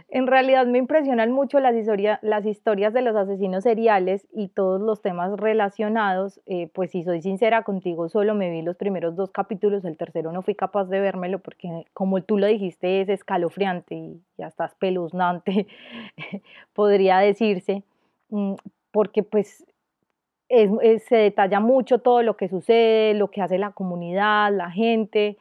en 0.10 0.28
realidad 0.28 0.66
me 0.66 0.78
impresionan 0.78 1.32
mucho 1.32 1.60
las, 1.60 1.76
las, 2.22 2.46
historias 2.46 2.94
de 2.94 3.02
los 3.02 3.16
asesinos 3.16 3.64
seriales 3.64 4.28
y 4.34 4.48
todos 4.50 4.82
los 4.82 5.02
temas 5.02 5.38
relacionados. 5.38 6.42
Eh, 6.46 6.70
pues 6.74 6.92
si 6.92 7.04
soy 7.04 7.22
sincera 7.22 7.64
contigo, 7.64 8.10
solo 8.10 8.36
me 8.36 8.50
vi 8.50 8.62
los 8.62 8.78
primeros 8.78 9.16
dos 9.16 9.32
capítulos, 9.32 9.86
el 9.86 9.98
tercero 9.98 10.32
no 10.32 10.42
fui 10.42 10.56
capaz 10.56 10.86
de 10.86 11.00
vérmelo 11.00 11.40
porque 11.40 11.86
como 11.94 12.22
tú 12.22 12.38
lo 12.38 12.48
dijiste 12.48 13.02
es 13.02 13.10
escalofriante 13.10 13.96
y 13.96 14.22
ya 14.38 14.48
estás 14.48 14.72
espeluznante, 14.72 15.68
podría 16.74 17.20
decirse, 17.20 17.84
mm, 18.30 18.54
porque 18.92 19.24
pues 19.24 19.66
se 20.48 21.16
detalla 21.16 21.60
mucho 21.60 22.00
todo 22.00 22.22
lo 22.22 22.38
que 22.38 22.48
sucede, 22.48 23.16
lo 23.16 23.30
que 23.30 23.42
hace 23.42 23.58
la 23.58 23.72
comunidad, 23.72 24.54
la 24.54 24.70
gente. 24.70 25.38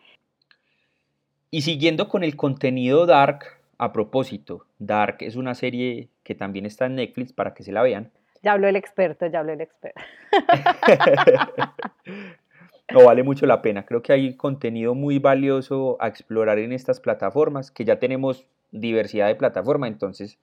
Y 1.50 1.62
siguiendo 1.62 2.08
con 2.08 2.24
el 2.24 2.36
contenido 2.36 3.06
dark, 3.06 3.44
a 3.78 3.92
propósito, 3.92 4.66
Dark 4.78 5.18
es 5.20 5.36
una 5.36 5.54
serie 5.54 6.08
que 6.22 6.34
también 6.34 6.66
está 6.66 6.86
en 6.86 6.96
Netflix 6.96 7.32
para 7.32 7.54
que 7.54 7.62
se 7.62 7.72
la 7.72 7.82
vean. 7.82 8.10
Ya 8.42 8.52
habló 8.52 8.68
el 8.68 8.76
experto, 8.76 9.26
ya 9.26 9.40
habló 9.40 9.52
el 9.52 9.60
experto. 9.60 10.00
no 12.92 13.04
vale 13.04 13.22
mucho 13.22 13.46
la 13.46 13.62
pena. 13.62 13.86
Creo 13.86 14.02
que 14.02 14.12
hay 14.12 14.36
contenido 14.36 14.94
muy 14.94 15.18
valioso 15.18 15.96
a 16.00 16.08
explorar 16.08 16.58
en 16.58 16.72
estas 16.72 17.00
plataformas, 17.00 17.70
que 17.70 17.84
ya 17.84 17.98
tenemos 17.98 18.46
diversidad 18.70 19.28
de 19.28 19.36
plataformas, 19.36 19.90
entonces 19.90 20.38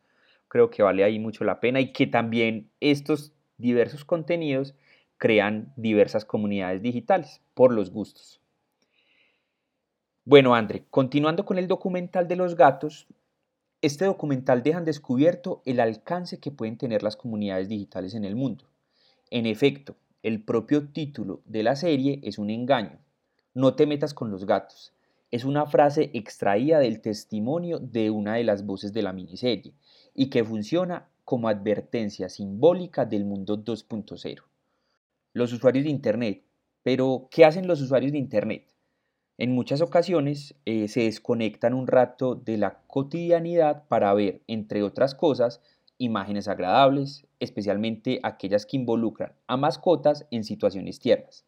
creo 0.47 0.69
que 0.69 0.83
vale 0.83 1.03
ahí 1.03 1.19
mucho 1.19 1.43
la 1.43 1.59
pena 1.59 1.79
y 1.79 1.93
que 1.93 2.07
también 2.07 2.69
estos 2.79 3.33
diversos 3.57 4.03
contenidos 4.03 4.75
crean 5.17 5.71
diversas 5.75 6.25
comunidades 6.25 6.81
digitales 6.81 7.41
por 7.53 7.71
los 7.71 7.91
gustos. 7.91 8.41
Bueno, 10.25 10.55
André, 10.55 10.83
continuando 10.89 11.45
con 11.45 11.57
el 11.57 11.67
documental 11.67 12.27
de 12.27 12.35
los 12.35 12.55
gatos, 12.55 13.07
este 13.81 14.05
documental 14.05 14.61
deja 14.61 14.81
descubierto 14.81 15.63
el 15.65 15.79
alcance 15.79 16.39
que 16.39 16.51
pueden 16.51 16.77
tener 16.77 17.01
las 17.01 17.15
comunidades 17.15 17.67
digitales 17.67 18.13
en 18.13 18.25
el 18.25 18.35
mundo. 18.35 18.65
En 19.31 19.47
efecto, 19.47 19.95
el 20.21 20.43
propio 20.43 20.89
título 20.89 21.41
de 21.45 21.63
la 21.63 21.75
serie 21.75 22.19
es 22.23 22.37
un 22.37 22.51
engaño. 22.51 22.99
No 23.55 23.73
te 23.75 23.87
metas 23.87 24.13
con 24.13 24.29
los 24.29 24.45
gatos. 24.45 24.93
Es 25.31 25.45
una 25.45 25.65
frase 25.65 26.11
extraída 26.13 26.77
del 26.79 27.01
testimonio 27.01 27.79
de 27.79 28.11
una 28.11 28.35
de 28.35 28.43
las 28.43 28.65
voces 28.65 28.93
de 28.93 29.01
la 29.01 29.13
miniserie 29.13 29.73
y 30.13 30.29
que 30.29 30.43
funciona 30.43 31.07
como 31.25 31.47
advertencia 31.47 32.29
simbólica 32.29 33.05
del 33.05 33.25
mundo 33.25 33.63
2.0. 33.63 34.43
Los 35.33 35.53
usuarios 35.53 35.85
de 35.85 35.89
Internet. 35.89 36.43
Pero, 36.83 37.29
¿qué 37.31 37.45
hacen 37.45 37.67
los 37.67 37.81
usuarios 37.81 38.11
de 38.11 38.17
Internet? 38.17 38.70
En 39.37 39.53
muchas 39.55 39.81
ocasiones 39.81 40.55
eh, 40.65 40.87
se 40.87 41.01
desconectan 41.01 41.73
un 41.73 41.87
rato 41.87 42.35
de 42.35 42.57
la 42.57 42.81
cotidianidad 42.87 43.87
para 43.87 44.13
ver, 44.13 44.41
entre 44.47 44.83
otras 44.83 45.15
cosas, 45.15 45.61
imágenes 45.97 46.47
agradables, 46.47 47.25
especialmente 47.39 48.19
aquellas 48.23 48.65
que 48.65 48.77
involucran 48.77 49.33
a 49.47 49.57
mascotas 49.57 50.25
en 50.31 50.43
situaciones 50.43 50.99
tiernas. 50.99 51.45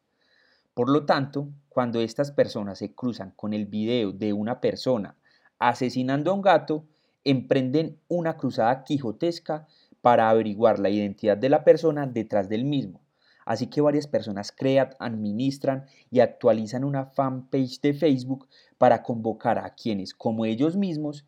Por 0.74 0.90
lo 0.90 1.06
tanto, 1.06 1.50
cuando 1.70 2.02
estas 2.02 2.32
personas 2.32 2.80
se 2.80 2.94
cruzan 2.96 3.32
con 3.36 3.54
el 3.54 3.66
video 3.66 4.12
de 4.12 4.34
una 4.34 4.60
persona 4.60 5.16
asesinando 5.60 6.32
a 6.32 6.34
un 6.34 6.42
gato, 6.42 6.86
emprenden 7.24 8.00
una 8.08 8.38
cruzada 8.38 8.84
quijotesca 8.84 9.68
para 10.02 10.30
averiguar 10.30 10.80
la 10.80 10.90
identidad 10.90 11.38
de 11.38 11.50
la 11.50 11.64
persona 11.64 12.08
detrás 12.08 12.50
del 12.50 12.66
mismo. 12.66 13.03
Así 13.46 13.68
que 13.68 13.82
varias 13.82 14.08
personas 14.08 14.52
crean, 14.52 14.90
administran 15.00 15.86
y 16.10 16.20
actualizan 16.20 16.84
una 16.84 17.06
fanpage 17.06 17.82
de 17.82 17.94
Facebook 17.94 18.48
para 18.78 19.04
convocar 19.04 19.60
a 19.60 19.74
quienes, 19.76 20.14
como 20.14 20.46
ellos 20.46 20.76
mismos, 20.76 21.26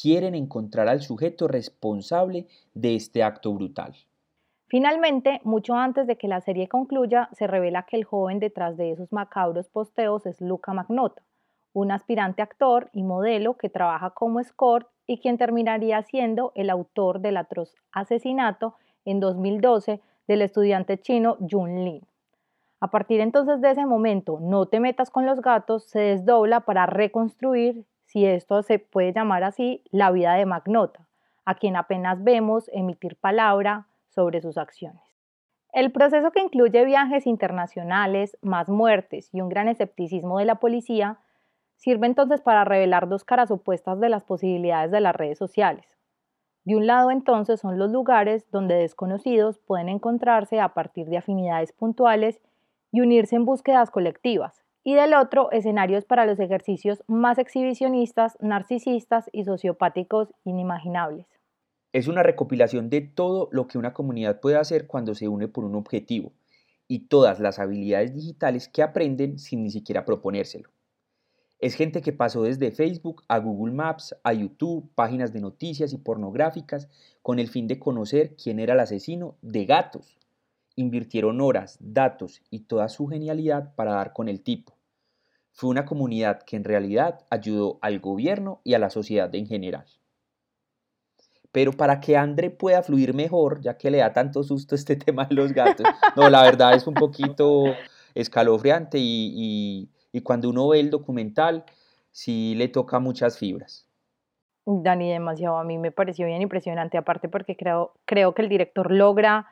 quieren 0.00 0.34
encontrar 0.34 0.88
al 0.88 1.02
sujeto 1.02 1.48
responsable 1.48 2.46
de 2.74 2.94
este 2.94 3.22
acto 3.22 3.52
brutal. 3.52 3.94
Finalmente, 4.68 5.40
mucho 5.44 5.74
antes 5.74 6.06
de 6.06 6.16
que 6.16 6.28
la 6.28 6.42
serie 6.42 6.68
concluya, 6.68 7.30
se 7.32 7.46
revela 7.46 7.84
que 7.84 7.96
el 7.96 8.04
joven 8.04 8.38
detrás 8.38 8.76
de 8.76 8.92
esos 8.92 9.12
macabros 9.12 9.68
posteos 9.70 10.26
es 10.26 10.40
Luca 10.42 10.74
Magnota, 10.74 11.22
un 11.72 11.90
aspirante 11.90 12.42
actor 12.42 12.90
y 12.92 13.02
modelo 13.02 13.56
que 13.56 13.70
trabaja 13.70 14.10
como 14.10 14.40
escort 14.40 14.86
y 15.06 15.20
quien 15.20 15.38
terminaría 15.38 16.02
siendo 16.02 16.52
el 16.54 16.68
autor 16.68 17.20
del 17.20 17.38
atroz 17.38 17.74
asesinato 17.92 18.74
en 19.06 19.20
2012 19.20 20.02
del 20.28 20.42
estudiante 20.42 21.00
chino 21.00 21.36
Jun 21.40 21.84
Lin. 21.84 22.06
A 22.80 22.90
partir 22.90 23.20
entonces 23.20 23.60
de 23.60 23.72
ese 23.72 23.86
momento, 23.86 24.38
no 24.40 24.66
te 24.66 24.78
metas 24.78 25.10
con 25.10 25.26
los 25.26 25.40
gatos, 25.40 25.84
se 25.84 25.98
desdobla 25.98 26.60
para 26.60 26.86
reconstruir, 26.86 27.84
si 28.04 28.24
esto 28.24 28.62
se 28.62 28.78
puede 28.78 29.12
llamar 29.12 29.42
así, 29.42 29.82
la 29.90 30.12
vida 30.12 30.34
de 30.34 30.46
Magnota, 30.46 31.08
a 31.44 31.56
quien 31.56 31.74
apenas 31.74 32.22
vemos 32.22 32.70
emitir 32.72 33.16
palabra 33.16 33.88
sobre 34.06 34.40
sus 34.40 34.58
acciones. 34.58 35.02
El 35.72 35.92
proceso 35.92 36.30
que 36.30 36.40
incluye 36.40 36.84
viajes 36.84 37.26
internacionales, 37.26 38.38
más 38.40 38.68
muertes 38.68 39.28
y 39.34 39.40
un 39.40 39.48
gran 39.48 39.68
escepticismo 39.68 40.38
de 40.38 40.44
la 40.44 40.54
policía, 40.54 41.18
sirve 41.76 42.06
entonces 42.06 42.40
para 42.40 42.64
revelar 42.64 43.08
dos 43.08 43.24
caras 43.24 43.50
opuestas 43.50 44.00
de 44.00 44.08
las 44.08 44.24
posibilidades 44.24 44.90
de 44.90 45.00
las 45.00 45.14
redes 45.14 45.38
sociales. 45.38 45.97
De 46.68 46.76
un 46.76 46.86
lado 46.86 47.10
entonces 47.10 47.60
son 47.60 47.78
los 47.78 47.90
lugares 47.90 48.44
donde 48.50 48.74
desconocidos 48.74 49.58
pueden 49.58 49.88
encontrarse 49.88 50.60
a 50.60 50.74
partir 50.74 51.06
de 51.06 51.16
afinidades 51.16 51.72
puntuales 51.72 52.42
y 52.92 53.00
unirse 53.00 53.36
en 53.36 53.46
búsquedas 53.46 53.90
colectivas, 53.90 54.66
y 54.84 54.94
del 54.94 55.14
otro 55.14 55.50
escenarios 55.50 56.04
para 56.04 56.26
los 56.26 56.38
ejercicios 56.38 57.02
más 57.06 57.38
exhibicionistas, 57.38 58.36
narcisistas 58.40 59.30
y 59.32 59.44
sociopáticos 59.44 60.28
inimaginables. 60.44 61.26
Es 61.94 62.06
una 62.06 62.22
recopilación 62.22 62.90
de 62.90 63.00
todo 63.00 63.48
lo 63.50 63.66
que 63.66 63.78
una 63.78 63.94
comunidad 63.94 64.38
puede 64.38 64.58
hacer 64.58 64.86
cuando 64.86 65.14
se 65.14 65.26
une 65.26 65.48
por 65.48 65.64
un 65.64 65.74
objetivo 65.74 66.32
y 66.86 67.08
todas 67.08 67.40
las 67.40 67.58
habilidades 67.58 68.14
digitales 68.14 68.68
que 68.68 68.82
aprenden 68.82 69.38
sin 69.38 69.62
ni 69.62 69.70
siquiera 69.70 70.04
proponérselo. 70.04 70.68
Es 71.58 71.74
gente 71.74 72.02
que 72.02 72.12
pasó 72.12 72.44
desde 72.44 72.70
Facebook 72.70 73.24
a 73.26 73.38
Google 73.38 73.74
Maps, 73.74 74.14
a 74.22 74.32
YouTube, 74.32 74.88
páginas 74.94 75.32
de 75.32 75.40
noticias 75.40 75.92
y 75.92 75.98
pornográficas, 75.98 76.88
con 77.20 77.40
el 77.40 77.48
fin 77.48 77.66
de 77.66 77.80
conocer 77.80 78.36
quién 78.36 78.60
era 78.60 78.74
el 78.74 78.80
asesino 78.80 79.36
de 79.42 79.64
gatos. 79.64 80.18
Invirtieron 80.76 81.40
horas, 81.40 81.76
datos 81.80 82.42
y 82.50 82.60
toda 82.60 82.88
su 82.88 83.08
genialidad 83.08 83.74
para 83.74 83.94
dar 83.94 84.12
con 84.12 84.28
el 84.28 84.40
tipo. 84.40 84.76
Fue 85.50 85.68
una 85.68 85.84
comunidad 85.84 86.42
que 86.44 86.54
en 86.54 86.62
realidad 86.62 87.26
ayudó 87.28 87.80
al 87.82 87.98
gobierno 87.98 88.60
y 88.62 88.74
a 88.74 88.78
la 88.78 88.90
sociedad 88.90 89.34
en 89.34 89.48
general. 89.48 89.86
Pero 91.50 91.72
para 91.72 91.98
que 91.98 92.16
André 92.16 92.50
pueda 92.50 92.84
fluir 92.84 93.14
mejor, 93.14 93.60
ya 93.62 93.76
que 93.76 93.90
le 93.90 93.98
da 93.98 94.12
tanto 94.12 94.44
susto 94.44 94.76
este 94.76 94.94
tema 94.96 95.24
de 95.24 95.34
los 95.34 95.52
gatos, 95.52 95.88
no, 96.14 96.30
la 96.30 96.44
verdad 96.44 96.74
es 96.74 96.86
un 96.86 96.94
poquito 96.94 97.64
escalofriante 98.14 98.98
y 99.00 99.88
cuando 100.22 100.50
uno 100.50 100.68
ve 100.68 100.80
el 100.80 100.90
documental, 100.90 101.64
sí 102.10 102.54
le 102.56 102.68
toca 102.68 102.98
muchas 102.98 103.38
fibras. 103.38 103.88
Dani, 104.66 105.10
demasiado. 105.10 105.58
A 105.58 105.64
mí 105.64 105.78
me 105.78 105.90
pareció 105.90 106.26
bien 106.26 106.42
impresionante, 106.42 106.98
aparte 106.98 107.28
porque 107.28 107.56
creo, 107.56 107.92
creo 108.04 108.34
que 108.34 108.42
el 108.42 108.48
director 108.48 108.90
logra, 108.90 109.46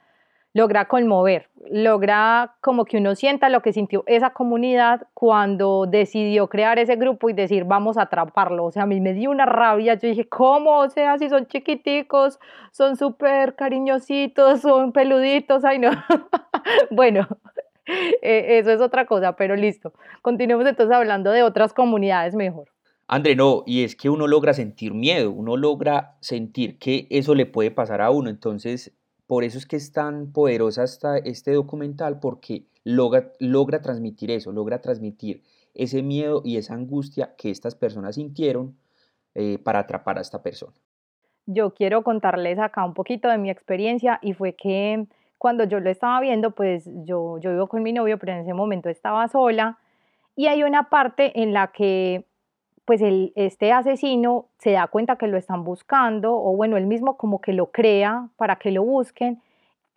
logra 0.52 0.88
conmover, 0.88 1.48
logra 1.70 2.56
como 2.60 2.84
que 2.84 2.98
uno 2.98 3.14
sienta 3.14 3.48
lo 3.48 3.62
que 3.62 3.72
sintió 3.72 4.04
esa 4.06 4.30
comunidad 4.30 5.06
cuando 5.14 5.86
decidió 5.86 6.48
crear 6.48 6.78
ese 6.78 6.96
grupo 6.96 7.30
y 7.30 7.32
decir, 7.32 7.64
vamos 7.64 7.96
a 7.96 8.02
atraparlo. 8.02 8.64
O 8.64 8.72
sea, 8.72 8.82
a 8.82 8.86
mí 8.86 9.00
me 9.00 9.14
dio 9.14 9.30
una 9.30 9.46
rabia. 9.46 9.94
Yo 9.94 10.08
dije, 10.08 10.28
¿cómo? 10.28 10.80
O 10.80 10.90
sea, 10.90 11.16
si 11.18 11.30
son 11.30 11.46
chiquiticos, 11.46 12.38
son 12.72 12.96
súper 12.96 13.54
cariñositos, 13.54 14.60
son 14.60 14.92
peluditos, 14.92 15.64
ay 15.64 15.78
no. 15.78 15.90
bueno, 16.90 17.26
eh, 18.22 18.58
eso 18.58 18.70
es 18.70 18.80
otra 18.80 19.06
cosa, 19.06 19.36
pero 19.36 19.56
listo. 19.56 19.92
Continuemos 20.22 20.66
entonces 20.66 20.94
hablando 20.94 21.30
de 21.30 21.42
otras 21.42 21.72
comunidades 21.72 22.34
mejor. 22.34 22.68
André, 23.08 23.36
no, 23.36 23.62
y 23.66 23.84
es 23.84 23.94
que 23.94 24.10
uno 24.10 24.26
logra 24.26 24.52
sentir 24.52 24.92
miedo, 24.92 25.30
uno 25.30 25.56
logra 25.56 26.16
sentir 26.20 26.78
que 26.78 27.06
eso 27.10 27.36
le 27.36 27.46
puede 27.46 27.70
pasar 27.70 28.00
a 28.00 28.10
uno. 28.10 28.30
Entonces, 28.30 28.92
por 29.28 29.44
eso 29.44 29.58
es 29.58 29.66
que 29.66 29.76
es 29.76 29.92
tan 29.92 30.32
poderosa 30.32 30.82
esta, 30.82 31.18
este 31.18 31.52
documental, 31.52 32.18
porque 32.18 32.66
logra, 32.82 33.32
logra 33.38 33.80
transmitir 33.80 34.32
eso, 34.32 34.50
logra 34.50 34.80
transmitir 34.80 35.42
ese 35.74 36.02
miedo 36.02 36.42
y 36.44 36.56
esa 36.56 36.74
angustia 36.74 37.34
que 37.36 37.50
estas 37.50 37.76
personas 37.76 38.16
sintieron 38.16 38.76
eh, 39.34 39.58
para 39.58 39.80
atrapar 39.80 40.18
a 40.18 40.22
esta 40.22 40.42
persona. 40.42 40.74
Yo 41.46 41.74
quiero 41.74 42.02
contarles 42.02 42.58
acá 42.58 42.84
un 42.84 42.94
poquito 42.94 43.28
de 43.28 43.38
mi 43.38 43.50
experiencia 43.50 44.18
y 44.20 44.32
fue 44.32 44.54
que 44.54 45.06
cuando 45.38 45.64
yo 45.64 45.80
lo 45.80 45.90
estaba 45.90 46.20
viendo, 46.20 46.52
pues 46.52 46.88
yo, 47.04 47.38
yo 47.38 47.50
vivo 47.50 47.66
con 47.66 47.82
mi 47.82 47.92
novio, 47.92 48.18
pero 48.18 48.32
en 48.32 48.38
ese 48.38 48.54
momento 48.54 48.88
estaba 48.88 49.28
sola 49.28 49.78
y 50.34 50.46
hay 50.46 50.62
una 50.62 50.88
parte 50.90 51.42
en 51.42 51.52
la 51.52 51.68
que 51.68 52.26
pues 52.84 53.02
el, 53.02 53.32
este 53.34 53.72
asesino 53.72 54.46
se 54.58 54.72
da 54.72 54.86
cuenta 54.86 55.16
que 55.16 55.26
lo 55.26 55.36
están 55.36 55.64
buscando, 55.64 56.34
o 56.34 56.54
bueno, 56.54 56.76
él 56.76 56.86
mismo 56.86 57.16
como 57.16 57.40
que 57.40 57.52
lo 57.52 57.72
crea 57.72 58.28
para 58.36 58.56
que 58.56 58.70
lo 58.70 58.84
busquen, 58.84 59.42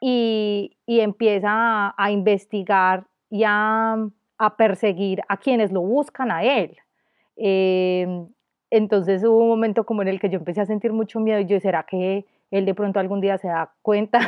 y, 0.01 0.77
empieza 0.87 1.93
a, 1.97 2.11
investigar 2.11 3.05
y 3.29 3.43
a, 3.45 3.97
perseguir 4.57 5.21
a 5.27 5.37
quienes 5.37 5.71
lo 5.71 5.81
buscan 5.81 6.31
a 6.31 6.43
él. 6.43 6.77
Em, 7.35 8.27
entonces 8.71 9.23
hubo 9.23 9.37
un 9.37 9.49
momento 9.49 9.85
como 9.85 10.01
en 10.01 10.07
el 10.07 10.19
que 10.19 10.29
yo 10.29 10.39
empecé 10.39 10.61
a 10.61 10.65
sentir 10.65 10.93
mucho 10.93 11.19
miedo 11.19 11.39
y 11.39 11.45
yo, 11.45 11.59
¿será 11.59 11.83
que 11.83 12.25
él 12.51 12.65
de 12.65 12.73
pronto 12.73 12.99
algún 12.99 13.21
día 13.21 13.37
se 13.37 13.47
da 13.47 13.73
cuenta 13.81 14.19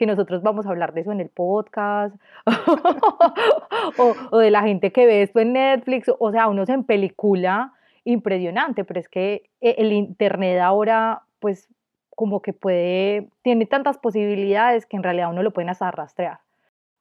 que 0.00 0.06
nosotros 0.06 0.40
vamos 0.42 0.64
a 0.64 0.70
hablar 0.70 0.94
de 0.94 1.02
eso 1.02 1.12
en 1.12 1.20
el 1.20 1.28
podcast? 1.28 2.16
o, 3.98 4.14
o, 4.30 4.38
de 4.38 4.50
la 4.50 4.62
gente 4.62 4.92
que 4.92 5.04
ve 5.04 5.20
esto 5.20 5.40
en 5.40 5.52
Netflix, 5.52 6.10
o 6.18 6.32
sea, 6.32 6.48
uno 6.48 6.64
se 6.64 6.72
en 6.72 6.84
película 6.84 7.74
impresionante, 8.04 8.82
pero 8.84 8.98
es 8.98 9.10
que 9.10 9.50
eh, 9.60 9.74
el 9.76 9.92
Internet 9.92 10.58
ahora, 10.60 11.24
pues 11.38 11.68
como 12.16 12.40
que 12.40 12.54
puede, 12.54 13.28
tiene 13.42 13.66
tantas 13.66 13.98
posibilidades 13.98 14.86
que 14.86 14.96
en 14.96 15.02
realidad 15.02 15.30
uno 15.30 15.42
lo 15.42 15.50
pueden 15.50 15.68
hasta 15.68 15.90
rastrear. 15.90 16.40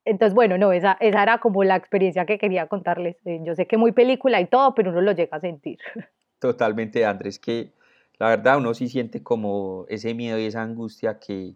Entonces, 0.04 0.34
bueno, 0.34 0.58
no, 0.58 0.74
esa, 0.74 0.98
esa 1.00 1.24
era 1.24 1.38
como 1.38 1.64
la 1.64 1.78
experiencia 1.78 2.26
que 2.26 2.38
quería 2.38 2.68
contarles. 2.68 3.16
Eh, 3.24 3.40
yo 3.44 3.56
sé 3.56 3.66
que 3.66 3.78
muy 3.78 3.94
película 3.94 4.42
y 4.42 4.48
todo, 4.48 4.76
pero 4.76 4.92
uno 4.92 5.00
lo 5.00 5.14
llega 5.14 5.38
a 5.38 5.40
sentir. 5.40 5.80
Totalmente, 6.40 7.06
Andrés, 7.06 7.40
que 7.40 7.72
la 8.18 8.28
verdad 8.28 8.58
uno 8.58 8.74
sí 8.74 8.90
siente 8.90 9.24
como 9.24 9.86
ese 9.88 10.14
miedo 10.14 10.38
y 10.38 10.48
esa 10.48 10.64
angustia 10.64 11.18
que, 11.18 11.56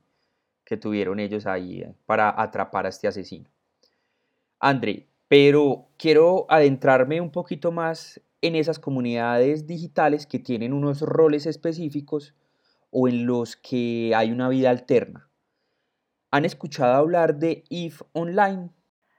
que 0.65 0.77
tuvieron 0.77 1.19
ellos 1.19 1.45
ahí 1.45 1.81
eh, 1.81 1.93
para 2.05 2.41
atrapar 2.41 2.85
a 2.85 2.89
este 2.89 3.07
asesino. 3.07 3.49
André, 4.59 5.07
pero 5.27 5.87
quiero 5.97 6.45
adentrarme 6.49 7.19
un 7.19 7.31
poquito 7.31 7.71
más 7.71 8.21
en 8.41 8.55
esas 8.55 8.79
comunidades 8.79 9.67
digitales 9.67 10.27
que 10.27 10.39
tienen 10.39 10.73
unos 10.73 11.01
roles 11.01 11.45
específicos 11.45 12.35
o 12.91 13.07
en 13.07 13.25
los 13.25 13.55
que 13.55 14.13
hay 14.15 14.31
una 14.31 14.49
vida 14.49 14.69
alterna. 14.69 15.29
¿Han 16.31 16.45
escuchado 16.45 16.93
hablar 16.93 17.35
de 17.35 17.63
EVE 17.69 18.05
Online? 18.13 18.69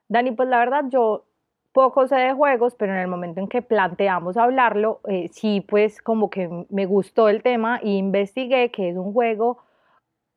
Dani, 0.08 0.32
pues 0.32 0.48
la 0.48 0.58
verdad 0.58 0.84
yo 0.90 1.24
poco 1.72 2.06
sé 2.06 2.16
de 2.16 2.32
juegos, 2.32 2.74
pero 2.76 2.92
en 2.92 3.00
el 3.00 3.08
momento 3.08 3.40
en 3.40 3.48
que 3.48 3.60
planteamos 3.60 4.36
hablarlo, 4.36 5.00
eh, 5.08 5.28
sí, 5.32 5.60
pues 5.60 6.00
como 6.00 6.30
que 6.30 6.66
me 6.70 6.86
gustó 6.86 7.28
el 7.28 7.42
tema 7.42 7.80
e 7.82 7.90
investigué 7.90 8.70
que 8.70 8.90
es 8.90 8.96
un 8.96 9.12
juego 9.12 9.58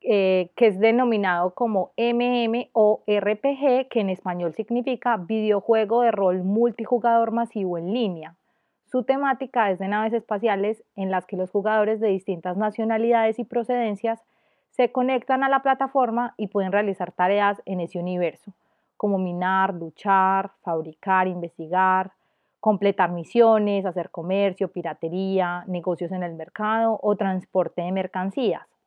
eh, 0.00 0.50
que 0.54 0.68
es 0.68 0.78
denominado 0.78 1.54
como 1.54 1.92
MMORPG, 1.96 3.88
que 3.88 4.00
en 4.00 4.10
español 4.10 4.54
significa 4.54 5.16
videojuego 5.16 6.02
de 6.02 6.12
rol 6.12 6.44
multijugador 6.44 7.32
masivo 7.32 7.78
en 7.78 7.92
línea. 7.92 8.36
Su 8.84 9.02
temática 9.02 9.70
es 9.70 9.78
de 9.78 9.88
naves 9.88 10.12
espaciales 10.12 10.82
en 10.96 11.10
las 11.10 11.26
que 11.26 11.36
los 11.36 11.50
jugadores 11.50 12.00
de 12.00 12.08
distintas 12.08 12.56
nacionalidades 12.56 13.38
y 13.38 13.44
procedencias 13.44 14.22
se 14.70 14.92
conectan 14.92 15.42
a 15.42 15.48
la 15.48 15.62
plataforma 15.62 16.34
y 16.36 16.46
pueden 16.46 16.72
realizar 16.72 17.12
tareas 17.12 17.60
en 17.66 17.80
ese 17.80 17.98
universo, 17.98 18.52
como 18.96 19.18
minar, 19.18 19.74
luchar, 19.74 20.52
fabricar, 20.62 21.26
investigar, 21.26 22.12
completar 22.60 23.10
misiones, 23.10 23.84
hacer 23.84 24.10
comercio, 24.10 24.68
piratería, 24.68 25.64
negocios 25.66 26.12
en 26.12 26.22
el 26.22 26.34
mercado 26.34 26.98
o 27.02 27.16
transporte 27.16 27.82
de 27.82 27.92
mercancías. 27.92 28.77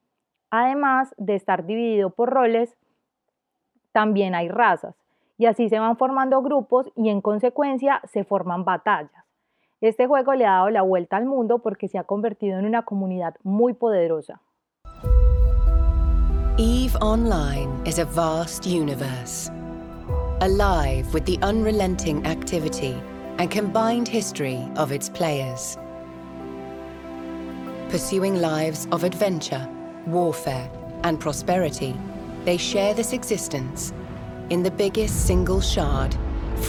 Además 0.51 1.15
de 1.17 1.35
estar 1.35 1.65
dividido 1.65 2.09
por 2.09 2.29
roles, 2.29 2.75
también 3.93 4.35
hay 4.35 4.49
razas, 4.49 4.95
y 5.37 5.45
así 5.45 5.69
se 5.69 5.79
van 5.79 5.97
formando 5.97 6.41
grupos 6.41 6.91
y 6.95 7.09
en 7.09 7.21
consecuencia 7.21 8.01
se 8.03 8.25
forman 8.25 8.65
batallas. 8.65 9.23
Este 9.79 10.05
juego 10.05 10.33
le 10.33 10.45
ha 10.45 10.51
dado 10.51 10.69
la 10.69 10.81
vuelta 10.83 11.17
al 11.17 11.25
mundo 11.25 11.59
porque 11.59 11.87
se 11.87 11.97
ha 11.97 12.03
convertido 12.03 12.59
en 12.59 12.65
una 12.65 12.83
comunidad 12.83 13.35
muy 13.43 13.73
poderosa. 13.73 14.41
EVE 16.57 16.95
Online 17.01 17.71
is 17.85 17.97
a 17.97 18.05
vast 18.05 18.67
universe, 18.67 19.49
alive 20.41 21.07
with 21.13 21.23
the 21.23 21.39
unrelenting 21.41 22.23
activity 22.27 22.93
and 23.39 23.49
combined 23.49 24.07
history 24.07 24.59
of 24.77 24.91
its 24.91 25.09
players. 25.09 25.77
Pursuing 27.89 28.41
lives 28.41 28.87
of 28.91 29.03
adventure, 29.03 29.67
warfare, 30.07 30.69
and 31.03 31.19
prosperity, 31.19 31.95
they 32.45 32.57
share 32.57 32.93
this 32.93 33.13
existence 33.13 33.93
in 34.49 34.63
the 34.63 34.71
biggest 34.71 35.25
single 35.25 35.61
shard, 35.61 36.15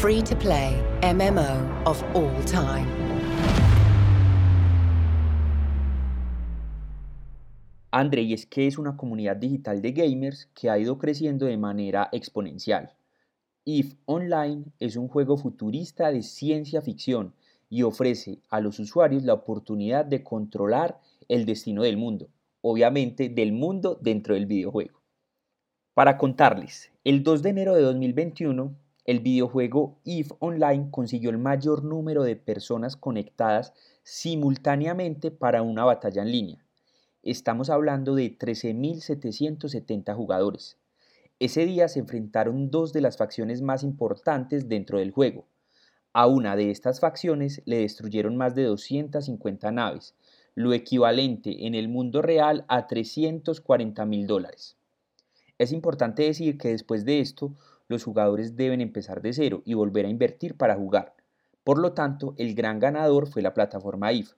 free 0.00 0.22
to 0.22 0.36
play 0.36 0.82
MMO 1.02 1.86
of 1.86 2.02
all 2.14 2.44
time. 2.44 2.86
Es 7.92 8.46
que 8.46 8.66
es 8.66 8.78
una 8.78 8.96
comunidad 8.96 9.36
digital 9.36 9.82
de 9.82 9.92
gamers 9.92 10.48
que 10.54 10.70
ha 10.70 10.78
ido 10.78 10.96
creciendo 10.96 11.44
de 11.46 11.58
manera 11.58 12.08
exponencial. 12.12 12.94
EVE 13.66 13.96
Online 14.06 14.64
es 14.80 14.96
un 14.96 15.08
juego 15.08 15.36
futurista 15.36 16.10
de 16.10 16.22
ciencia 16.22 16.80
ficción 16.80 17.34
y 17.68 17.82
ofrece 17.82 18.40
a 18.48 18.60
los 18.60 18.78
usuarios 18.78 19.24
la 19.24 19.34
oportunidad 19.34 20.06
de 20.06 20.24
controlar 20.24 20.98
el 21.28 21.44
destino 21.44 21.82
del 21.82 21.96
mundo, 21.96 22.28
obviamente 22.62 23.28
del 23.28 23.52
mundo 23.52 23.98
dentro 24.00 24.34
del 24.34 24.46
videojuego. 24.46 25.02
Para 25.92 26.16
contarles, 26.16 26.90
el 27.04 27.22
2 27.22 27.42
de 27.42 27.50
enero 27.50 27.74
de 27.74 27.82
2021, 27.82 28.74
el 29.04 29.20
videojuego 29.20 30.00
EVE 30.06 30.34
Online 30.38 30.88
consiguió 30.90 31.28
el 31.28 31.38
mayor 31.38 31.84
número 31.84 32.22
de 32.22 32.36
personas 32.36 32.96
conectadas 32.96 33.74
simultáneamente 34.02 35.30
para 35.30 35.60
una 35.60 35.84
batalla 35.84 36.22
en 36.22 36.32
línea 36.32 36.64
estamos 37.22 37.70
hablando 37.70 38.14
de 38.16 38.36
13.770 38.36 40.14
jugadores. 40.14 40.76
Ese 41.38 41.64
día 41.66 41.88
se 41.88 42.00
enfrentaron 42.00 42.70
dos 42.70 42.92
de 42.92 43.00
las 43.00 43.16
facciones 43.16 43.62
más 43.62 43.82
importantes 43.82 44.68
dentro 44.68 44.98
del 44.98 45.12
juego. 45.12 45.46
A 46.12 46.26
una 46.26 46.56
de 46.56 46.70
estas 46.70 47.00
facciones 47.00 47.62
le 47.64 47.78
destruyeron 47.78 48.36
más 48.36 48.54
de 48.54 48.64
250 48.64 49.72
naves, 49.72 50.14
lo 50.54 50.72
equivalente 50.72 51.66
en 51.66 51.74
el 51.74 51.88
mundo 51.88 52.22
real 52.22 52.64
a 52.68 52.86
340 52.86 54.04
mil 54.06 54.26
dólares. 54.26 54.76
Es 55.58 55.72
importante 55.72 56.24
decir 56.24 56.58
que 56.58 56.68
después 56.68 57.04
de 57.04 57.20
esto, 57.20 57.54
los 57.88 58.04
jugadores 58.04 58.56
deben 58.56 58.80
empezar 58.80 59.22
de 59.22 59.32
cero 59.32 59.62
y 59.64 59.74
volver 59.74 60.06
a 60.06 60.10
invertir 60.10 60.56
para 60.56 60.76
jugar. 60.76 61.14
Por 61.64 61.78
lo 61.78 61.92
tanto, 61.92 62.34
el 62.38 62.54
gran 62.54 62.80
ganador 62.80 63.28
fue 63.28 63.42
la 63.42 63.54
plataforma 63.54 64.12
IF, 64.12 64.34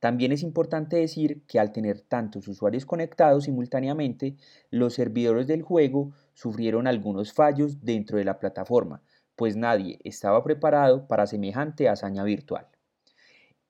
también 0.00 0.30
es 0.30 0.44
importante 0.44 0.96
decir 0.96 1.42
que 1.46 1.58
al 1.58 1.72
tener 1.72 2.00
tantos 2.00 2.46
usuarios 2.46 2.86
conectados 2.86 3.44
simultáneamente, 3.44 4.36
los 4.70 4.94
servidores 4.94 5.48
del 5.48 5.62
juego 5.62 6.12
sufrieron 6.34 6.86
algunos 6.86 7.32
fallos 7.32 7.84
dentro 7.84 8.16
de 8.16 8.24
la 8.24 8.38
plataforma, 8.38 9.02
pues 9.34 9.56
nadie 9.56 9.98
estaba 10.04 10.44
preparado 10.44 11.08
para 11.08 11.26
semejante 11.26 11.88
hazaña 11.88 12.22
virtual. 12.22 12.68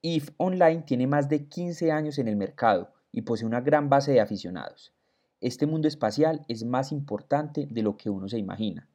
IF 0.03 0.31
Online 0.37 0.83
tiene 0.83 1.07
más 1.07 1.29
de 1.29 1.49
15 1.49 1.91
años 1.91 2.19
en 2.19 2.29
el 2.29 2.37
mercado 2.37 2.93
y 3.11 3.23
posee 3.23 3.47
una 3.47 3.61
gran 3.61 3.89
base 3.89 4.13
de 4.13 4.21
aficionados. 4.21 4.93
Este 5.41 5.67
mundo 5.67 5.89
espacial 5.89 6.45
es 6.49 6.65
más 6.65 6.93
importante 6.93 7.67
de 7.69 7.83
lo 7.83 7.97
que 7.97 8.11
uno 8.11 8.29
se 8.29 8.39
imagina, 8.39 8.89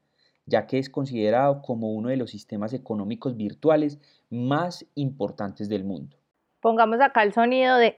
ya 0.46 0.66
que 0.66 0.80
es 0.80 0.89
considerado 0.89 1.62
como 1.62 1.92
uno 1.94 2.10
de 2.10 2.18
los 2.18 2.32
sistemas 2.32 2.74
económicos 2.74 3.36
virtuales 3.36 4.00
más 4.30 4.86
importantes 4.96 5.68
del 5.68 5.84
mundo. 5.84 6.18
Pongamos 6.62 7.02
acá 7.02 7.24
el 7.24 7.34
sonido 7.34 7.78
de 7.78 7.98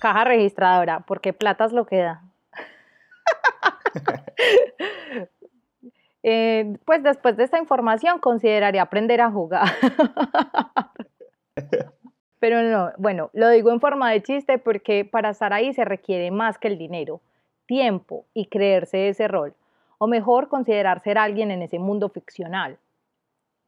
caja 0.00 0.24
registradora, 0.24 1.04
porque 1.06 1.32
plata 1.32 1.64
es 1.64 1.72
lo 1.72 1.86
que 1.86 1.98
da. 1.98 2.22
Eh, 6.28 6.76
pues 6.84 7.04
después 7.04 7.36
de 7.36 7.44
esta 7.44 7.56
información 7.60 8.18
consideraría 8.18 8.82
aprender 8.82 9.20
a 9.20 9.30
jugar. 9.30 9.68
Pero 12.38 12.62
no, 12.62 12.92
bueno, 12.98 13.30
lo 13.32 13.48
digo 13.50 13.70
en 13.70 13.80
forma 13.80 14.10
de 14.10 14.22
chiste 14.22 14.58
porque 14.58 15.04
para 15.04 15.30
estar 15.30 15.52
ahí 15.52 15.72
se 15.72 15.84
requiere 15.84 16.30
más 16.30 16.58
que 16.58 16.68
el 16.68 16.78
dinero, 16.78 17.20
tiempo 17.66 18.26
y 18.34 18.46
creerse 18.46 19.08
ese 19.08 19.28
rol, 19.28 19.54
o 19.98 20.06
mejor 20.06 20.48
considerar 20.48 21.02
ser 21.02 21.18
alguien 21.18 21.50
en 21.50 21.62
ese 21.62 21.78
mundo 21.78 22.08
ficcional. 22.08 22.78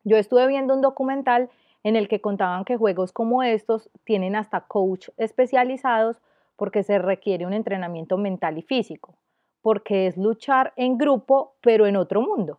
Yo 0.04 0.16
estuve 0.16 0.46
viendo 0.46 0.74
un 0.74 0.82
documental 0.82 1.50
en 1.82 1.96
el 1.96 2.08
que 2.08 2.20
contaban 2.20 2.64
que 2.64 2.76
juegos 2.76 3.12
como 3.12 3.42
estos 3.42 3.90
tienen 4.04 4.36
hasta 4.36 4.60
coach 4.60 5.08
especializados 5.16 6.20
porque 6.56 6.82
se 6.82 6.98
requiere 6.98 7.46
un 7.46 7.52
entrenamiento 7.52 8.18
mental 8.18 8.58
y 8.58 8.62
físico 8.62 9.14
porque 9.62 10.06
es 10.06 10.16
luchar 10.16 10.72
en 10.76 10.98
grupo, 10.98 11.54
pero 11.60 11.86
en 11.86 11.96
otro 11.96 12.22
mundo. 12.22 12.58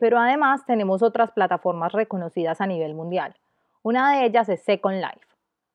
Pero 0.00 0.18
además 0.18 0.64
tenemos 0.66 1.02
otras 1.02 1.30
plataformas 1.30 1.92
reconocidas 1.92 2.60
a 2.60 2.66
nivel 2.66 2.94
mundial. 2.94 3.36
Una 3.82 4.12
de 4.12 4.26
ellas 4.26 4.48
es 4.48 4.62
Second 4.64 4.96
Life. 4.96 5.26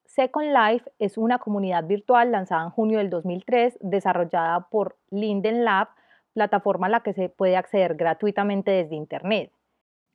Second 0.06 0.48
Life 0.52 0.92
es 1.00 1.18
una 1.18 1.40
comunidad 1.40 1.86
virtual 1.86 2.32
lanzada 2.32 2.64
en 2.64 2.70
junio 2.72 2.98
del 2.98 3.10
2003, 3.10 3.78
desarrollada 3.82 4.68
por 4.70 4.98
Linden 5.12 5.64
Lab, 5.64 5.90
plataforma 6.34 6.88
a 6.88 6.90
la 6.90 7.00
que 7.02 7.14
se 7.14 7.30
puede 7.30 7.56
acceder 7.56 7.96
gratuitamente 7.96 8.72
desde 8.72 8.96
Internet. 8.96 9.52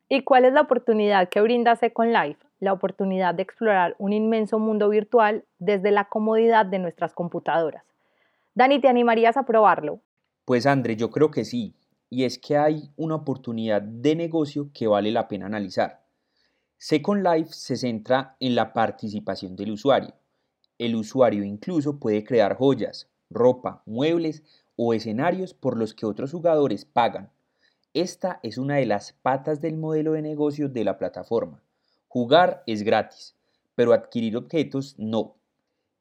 ¿Y 0.09 0.23
cuál 0.23 0.43
es 0.43 0.51
la 0.51 0.61
oportunidad 0.61 1.29
que 1.29 1.39
brinda 1.39 1.75
Second 1.77 2.11
Life? 2.11 2.45
La 2.59 2.73
oportunidad 2.73 3.33
de 3.33 3.43
explorar 3.43 3.95
un 3.97 4.11
inmenso 4.11 4.59
mundo 4.59 4.89
virtual 4.89 5.45
desde 5.57 5.89
la 5.89 6.05
comodidad 6.05 6.65
de 6.65 6.79
nuestras 6.79 7.13
computadoras. 7.13 7.83
Dani, 8.53 8.81
¿te 8.81 8.89
animarías 8.89 9.37
a 9.37 9.43
probarlo? 9.43 10.01
Pues 10.43 10.65
André, 10.65 10.97
yo 10.97 11.11
creo 11.11 11.31
que 11.31 11.45
sí. 11.45 11.75
Y 12.13 12.25
es 12.25 12.37
que 12.37 12.57
hay 12.57 12.91
una 12.97 13.15
oportunidad 13.15 13.81
de 13.81 14.15
negocio 14.15 14.69
que 14.73 14.85
vale 14.85 15.11
la 15.11 15.29
pena 15.29 15.45
analizar. 15.45 16.03
Second 16.77 17.25
Life 17.25 17.53
se 17.53 17.77
centra 17.77 18.35
en 18.41 18.53
la 18.53 18.73
participación 18.73 19.55
del 19.55 19.71
usuario. 19.71 20.13
El 20.77 20.95
usuario 20.95 21.45
incluso 21.45 21.99
puede 21.99 22.25
crear 22.25 22.57
joyas, 22.57 23.07
ropa, 23.29 23.81
muebles 23.85 24.43
o 24.75 24.93
escenarios 24.93 25.53
por 25.53 25.77
los 25.77 25.93
que 25.93 26.05
otros 26.05 26.31
jugadores 26.31 26.83
pagan. 26.83 27.31
Esta 27.93 28.41
es 28.43 28.57
una 28.57 28.75
de 28.75 28.87
las 28.87 29.13
patas 29.13 29.61
del 29.61 29.77
modelo 29.77 30.11
de 30.11 30.21
negocio 30.21 30.67
de 30.67 30.83
la 30.83 30.97
plataforma. 30.97 31.63
Jugar 32.09 32.63
es 32.67 32.83
gratis, 32.83 33.35
pero 33.75 33.93
adquirir 33.93 34.35
objetos 34.35 34.95
no. 34.97 35.37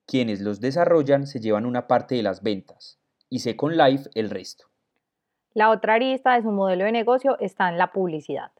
Quienes 0.07 0.40
los 0.40 0.61
desarrollan 0.61 1.29
se 1.29 1.38
llevan 1.38 1.66
una 1.66 1.87
parte 1.87 2.16
de 2.16 2.25
las 2.25 2.42
ventas 2.42 2.99
y 3.29 3.38
Second 3.38 3.77
Life 3.77 4.11
el 4.14 4.29
resto. 4.29 4.69
La 5.52 5.70
otra 5.70 5.94
arista 5.94 6.34
de 6.34 6.42
su 6.42 6.52
modelo 6.52 6.84
de 6.84 6.92
negocio 6.92 7.36
está 7.40 7.68
en 7.68 7.76
la 7.76 7.90
publicidad. 7.92 8.52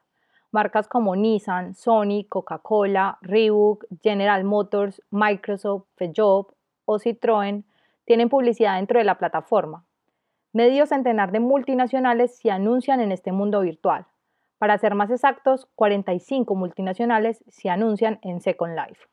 Marcas 0.51 0.89
como 0.89 1.15
Nissan, 1.15 1.75
Sony, 1.75 2.25
Coca-Cola, 2.29 3.19
Reebok, 3.21 3.85
General 4.03 4.43
Motors, 4.43 5.01
Microsoft, 5.11 5.87
Peugeot 5.95 6.53
o 6.87 6.99
Citroën 6.99 7.63
tienen 8.05 8.29
publicidad 8.29 8.77
dentro 8.77 8.99
de 8.99 9.05
la 9.05 9.19
plataforma. 9.19 9.85
Medio 10.53 10.85
centenar 10.87 11.31
de 11.31 11.39
multinacionales 11.39 12.37
se 12.37 12.51
anuncian 12.51 13.01
en 13.01 13.13
este 13.13 13.31
mundo 13.31 13.61
virtual. 13.61 14.07
Para 14.59 14.77
ser 14.77 14.97
más 14.97 15.13
exactos, 15.13 15.69
45 15.77 16.57
multinacionales 16.57 17.45
se 17.47 17.71
anuncian 17.71 18.19
en 18.23 18.41
Second 18.41 18.75
Life. 18.75 19.07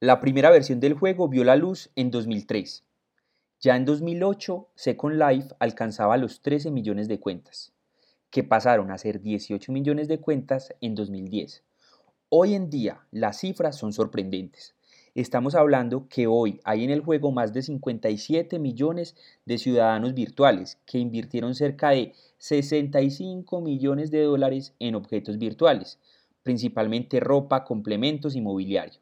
La 0.00 0.20
primera 0.20 0.50
versión 0.50 0.80
del 0.80 0.94
juego 0.94 1.28
vio 1.28 1.44
la 1.44 1.54
luz 1.54 1.92
en 1.94 2.10
2003. 2.10 2.85
Ya 3.66 3.74
en 3.74 3.84
2008, 3.84 4.68
Second 4.76 5.20
Life 5.20 5.48
alcanzaba 5.58 6.16
los 6.16 6.40
13 6.40 6.70
millones 6.70 7.08
de 7.08 7.18
cuentas, 7.18 7.72
que 8.30 8.44
pasaron 8.44 8.92
a 8.92 8.96
ser 8.96 9.20
18 9.20 9.72
millones 9.72 10.06
de 10.06 10.20
cuentas 10.20 10.72
en 10.80 10.94
2010. 10.94 11.64
Hoy 12.28 12.54
en 12.54 12.70
día 12.70 13.00
las 13.10 13.40
cifras 13.40 13.74
son 13.74 13.92
sorprendentes. 13.92 14.76
Estamos 15.16 15.56
hablando 15.56 16.06
que 16.08 16.28
hoy 16.28 16.60
hay 16.62 16.84
en 16.84 16.90
el 16.90 17.00
juego 17.00 17.32
más 17.32 17.52
de 17.52 17.62
57 17.62 18.60
millones 18.60 19.16
de 19.46 19.58
ciudadanos 19.58 20.14
virtuales 20.14 20.78
que 20.86 20.98
invirtieron 20.98 21.56
cerca 21.56 21.90
de 21.90 22.12
65 22.38 23.60
millones 23.60 24.12
de 24.12 24.22
dólares 24.22 24.74
en 24.78 24.94
objetos 24.94 25.38
virtuales, 25.38 25.98
principalmente 26.44 27.18
ropa, 27.18 27.64
complementos 27.64 28.36
y 28.36 28.40
mobiliario. 28.40 29.00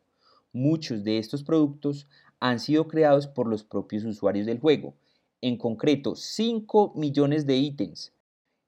Muchos 0.54 1.04
de 1.04 1.18
estos 1.18 1.44
productos 1.44 2.06
han 2.44 2.58
sido 2.58 2.88
creados 2.88 3.26
por 3.26 3.48
los 3.48 3.64
propios 3.64 4.04
usuarios 4.04 4.44
del 4.44 4.60
juego, 4.60 4.92
en 5.40 5.56
concreto 5.56 6.14
5 6.14 6.92
millones 6.94 7.46
de 7.46 7.54
ítems. 7.54 8.12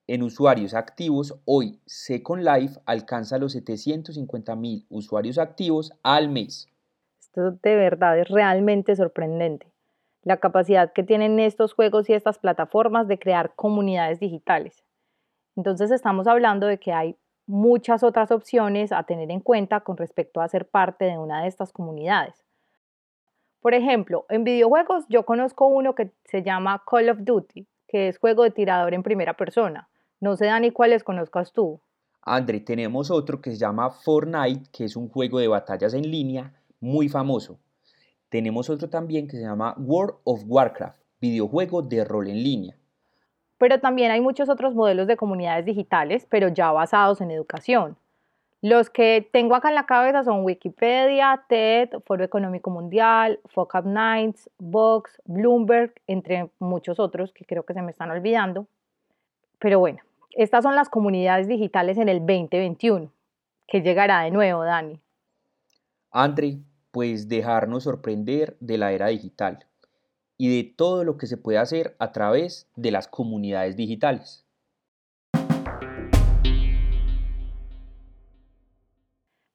En 0.06 0.22
usuarios 0.22 0.72
activos, 0.72 1.38
hoy 1.44 1.78
Second 1.84 2.42
Life 2.42 2.80
alcanza 2.86 3.36
los 3.36 3.52
750 3.52 4.56
mil 4.56 4.86
usuarios 4.88 5.36
activos 5.36 5.92
al 6.02 6.30
mes. 6.30 6.70
Esto 7.20 7.50
de 7.50 7.76
verdad 7.76 8.18
es 8.18 8.28
realmente 8.28 8.96
sorprendente. 8.96 9.70
La 10.22 10.38
capacidad 10.38 10.94
que 10.94 11.02
tienen 11.02 11.38
estos 11.38 11.74
juegos 11.74 12.08
y 12.08 12.14
estas 12.14 12.38
plataformas 12.38 13.08
de 13.08 13.18
crear 13.18 13.54
comunidades 13.56 14.20
digitales. 14.20 14.86
Entonces 15.54 15.90
estamos 15.90 16.26
hablando 16.26 16.66
de 16.66 16.78
que 16.78 16.94
hay 16.94 17.14
muchas 17.46 18.02
otras 18.02 18.30
opciones 18.30 18.90
a 18.90 19.02
tener 19.02 19.30
en 19.30 19.40
cuenta 19.40 19.80
con 19.80 19.98
respecto 19.98 20.40
a 20.40 20.48
ser 20.48 20.66
parte 20.66 21.04
de 21.04 21.18
una 21.18 21.42
de 21.42 21.48
estas 21.48 21.74
comunidades. 21.74 22.45
Por 23.60 23.74
ejemplo, 23.74 24.26
en 24.28 24.44
videojuegos 24.44 25.04
yo 25.08 25.24
conozco 25.24 25.66
uno 25.66 25.94
que 25.94 26.12
se 26.24 26.42
llama 26.42 26.82
Call 26.88 27.10
of 27.10 27.18
Duty, 27.20 27.66
que 27.88 28.08
es 28.08 28.18
juego 28.18 28.44
de 28.44 28.50
tirador 28.50 28.94
en 28.94 29.02
primera 29.02 29.34
persona. 29.34 29.88
No 30.20 30.36
sé, 30.36 30.46
Dani, 30.46 30.70
cuáles 30.70 31.04
conozcas 31.04 31.52
tú. 31.52 31.80
André, 32.22 32.60
tenemos 32.60 33.10
otro 33.10 33.40
que 33.40 33.50
se 33.50 33.56
llama 33.56 33.90
Fortnite, 33.90 34.70
que 34.72 34.84
es 34.84 34.96
un 34.96 35.08
juego 35.08 35.38
de 35.38 35.48
batallas 35.48 35.94
en 35.94 36.10
línea 36.10 36.54
muy 36.80 37.08
famoso. 37.08 37.58
Tenemos 38.28 38.68
otro 38.68 38.88
también 38.88 39.28
que 39.28 39.36
se 39.36 39.42
llama 39.42 39.74
World 39.78 40.16
of 40.24 40.42
Warcraft, 40.46 41.00
videojuego 41.20 41.82
de 41.82 42.04
rol 42.04 42.28
en 42.28 42.42
línea. 42.42 42.76
Pero 43.58 43.80
también 43.80 44.10
hay 44.10 44.20
muchos 44.20 44.48
otros 44.48 44.74
modelos 44.74 45.06
de 45.06 45.16
comunidades 45.16 45.64
digitales, 45.64 46.26
pero 46.28 46.48
ya 46.48 46.72
basados 46.72 47.20
en 47.20 47.30
educación. 47.30 47.96
Los 48.62 48.88
que 48.90 49.28
tengo 49.32 49.54
acá 49.54 49.68
en 49.68 49.74
la 49.74 49.86
cabeza 49.86 50.24
son 50.24 50.44
Wikipedia, 50.44 51.44
TED, 51.48 51.90
Foro 52.04 52.24
Económico 52.24 52.70
Mundial, 52.70 53.38
FOCAP 53.46 53.84
Nights, 53.84 54.50
Vox, 54.58 55.20
Bloomberg, 55.24 55.92
entre 56.06 56.50
muchos 56.58 56.98
otros 56.98 57.32
que 57.32 57.44
creo 57.44 57.64
que 57.64 57.74
se 57.74 57.82
me 57.82 57.90
están 57.90 58.10
olvidando. 58.10 58.66
Pero 59.58 59.78
bueno, 59.78 60.00
estas 60.32 60.64
son 60.64 60.74
las 60.74 60.88
comunidades 60.88 61.48
digitales 61.48 61.98
en 61.98 62.08
el 62.08 62.20
2021, 62.20 63.12
que 63.66 63.82
llegará 63.82 64.22
de 64.22 64.30
nuevo, 64.30 64.64
Dani. 64.64 65.00
André, 66.10 66.58
pues 66.92 67.28
dejarnos 67.28 67.84
sorprender 67.84 68.56
de 68.60 68.78
la 68.78 68.92
era 68.92 69.08
digital 69.08 69.66
y 70.38 70.56
de 70.56 70.64
todo 70.64 71.04
lo 71.04 71.18
que 71.18 71.26
se 71.26 71.36
puede 71.36 71.58
hacer 71.58 71.94
a 71.98 72.12
través 72.12 72.68
de 72.74 72.90
las 72.90 73.06
comunidades 73.06 73.76
digitales. 73.76 74.45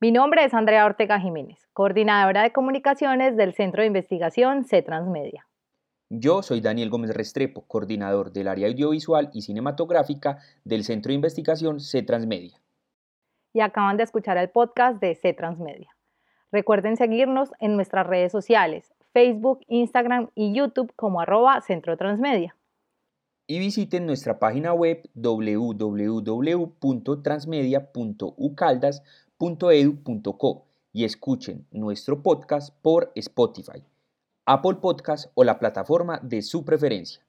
Mi 0.04 0.12
nombre 0.12 0.44
es 0.44 0.56
Andrea 0.56 0.88
Ortega 0.88 1.20
Jiménez, 1.20 1.68
coordinadora 1.74 2.42
de 2.42 2.52
comunicaciones 2.52 3.38
del 3.38 3.54
Centro 3.54 3.84
de 3.84 3.88
Investigación 3.88 4.64
C 4.64 4.82
Transmedia. 4.82 5.48
Yo 6.10 6.42
soy 6.42 6.60
Daniel 6.60 6.90
Gómez 6.90 7.14
Restrepo, 7.14 7.68
coordinador 7.68 8.32
del 8.32 8.48
área 8.48 8.68
audiovisual 8.68 9.30
y 9.32 9.44
cinematográfica 9.44 10.40
del 10.66 10.84
Centro 10.86 11.12
de 11.12 11.18
Investigación 11.18 11.80
C 11.80 12.02
Transmedia. 12.02 12.60
Y 13.54 13.60
acaban 13.60 13.98
de 13.98 14.02
escuchar 14.02 14.40
el 14.40 14.50
podcast 14.50 15.00
de 15.00 15.14
C 15.14 15.34
Transmedia. 15.34 15.96
Recuerden 16.52 16.98
seguirnos 16.98 17.52
en 17.60 17.76
nuestras 17.76 18.08
redes 18.08 18.32
sociales, 18.32 18.96
Facebook, 19.14 19.60
Instagram 19.68 20.32
y 20.34 20.52
YouTube 20.52 20.92
como 20.96 21.22
arroba 21.22 21.62
Centro 21.62 21.96
Transmedia. 21.96 22.56
Y 23.46 23.60
visiten 23.60 24.06
nuestra 24.08 24.40
página 24.40 24.74
web 24.74 25.08
y 30.94 31.04
escuchen 31.04 31.66
nuestro 31.72 32.22
podcast 32.22 32.76
por 32.84 33.12
Spotify, 33.16 33.84
Apple 34.46 34.76
Podcast 34.76 35.32
o 35.34 35.44
la 35.44 35.58
plataforma 35.58 36.20
de 36.22 36.44
su 36.44 36.64
preferencia. 36.64 37.26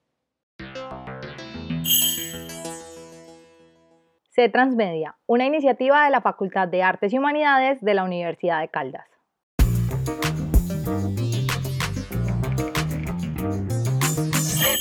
C 4.31 4.49
Transmedia, 4.51 5.17
una 5.27 5.47
iniciativa 5.47 6.05
de 6.05 6.11
la 6.11 6.21
Facultad 6.21 6.69
de 6.69 6.83
Artes 6.83 7.15
y 7.15 7.19
Humanidades 7.19 7.81
de 7.81 7.95
la 7.95 8.05
Universidad 8.05 8.61
de 8.61 8.69
Caldas. 8.69 9.07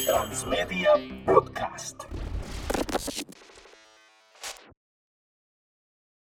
Transmedia 0.05 0.89
Podcast. 1.25 2.00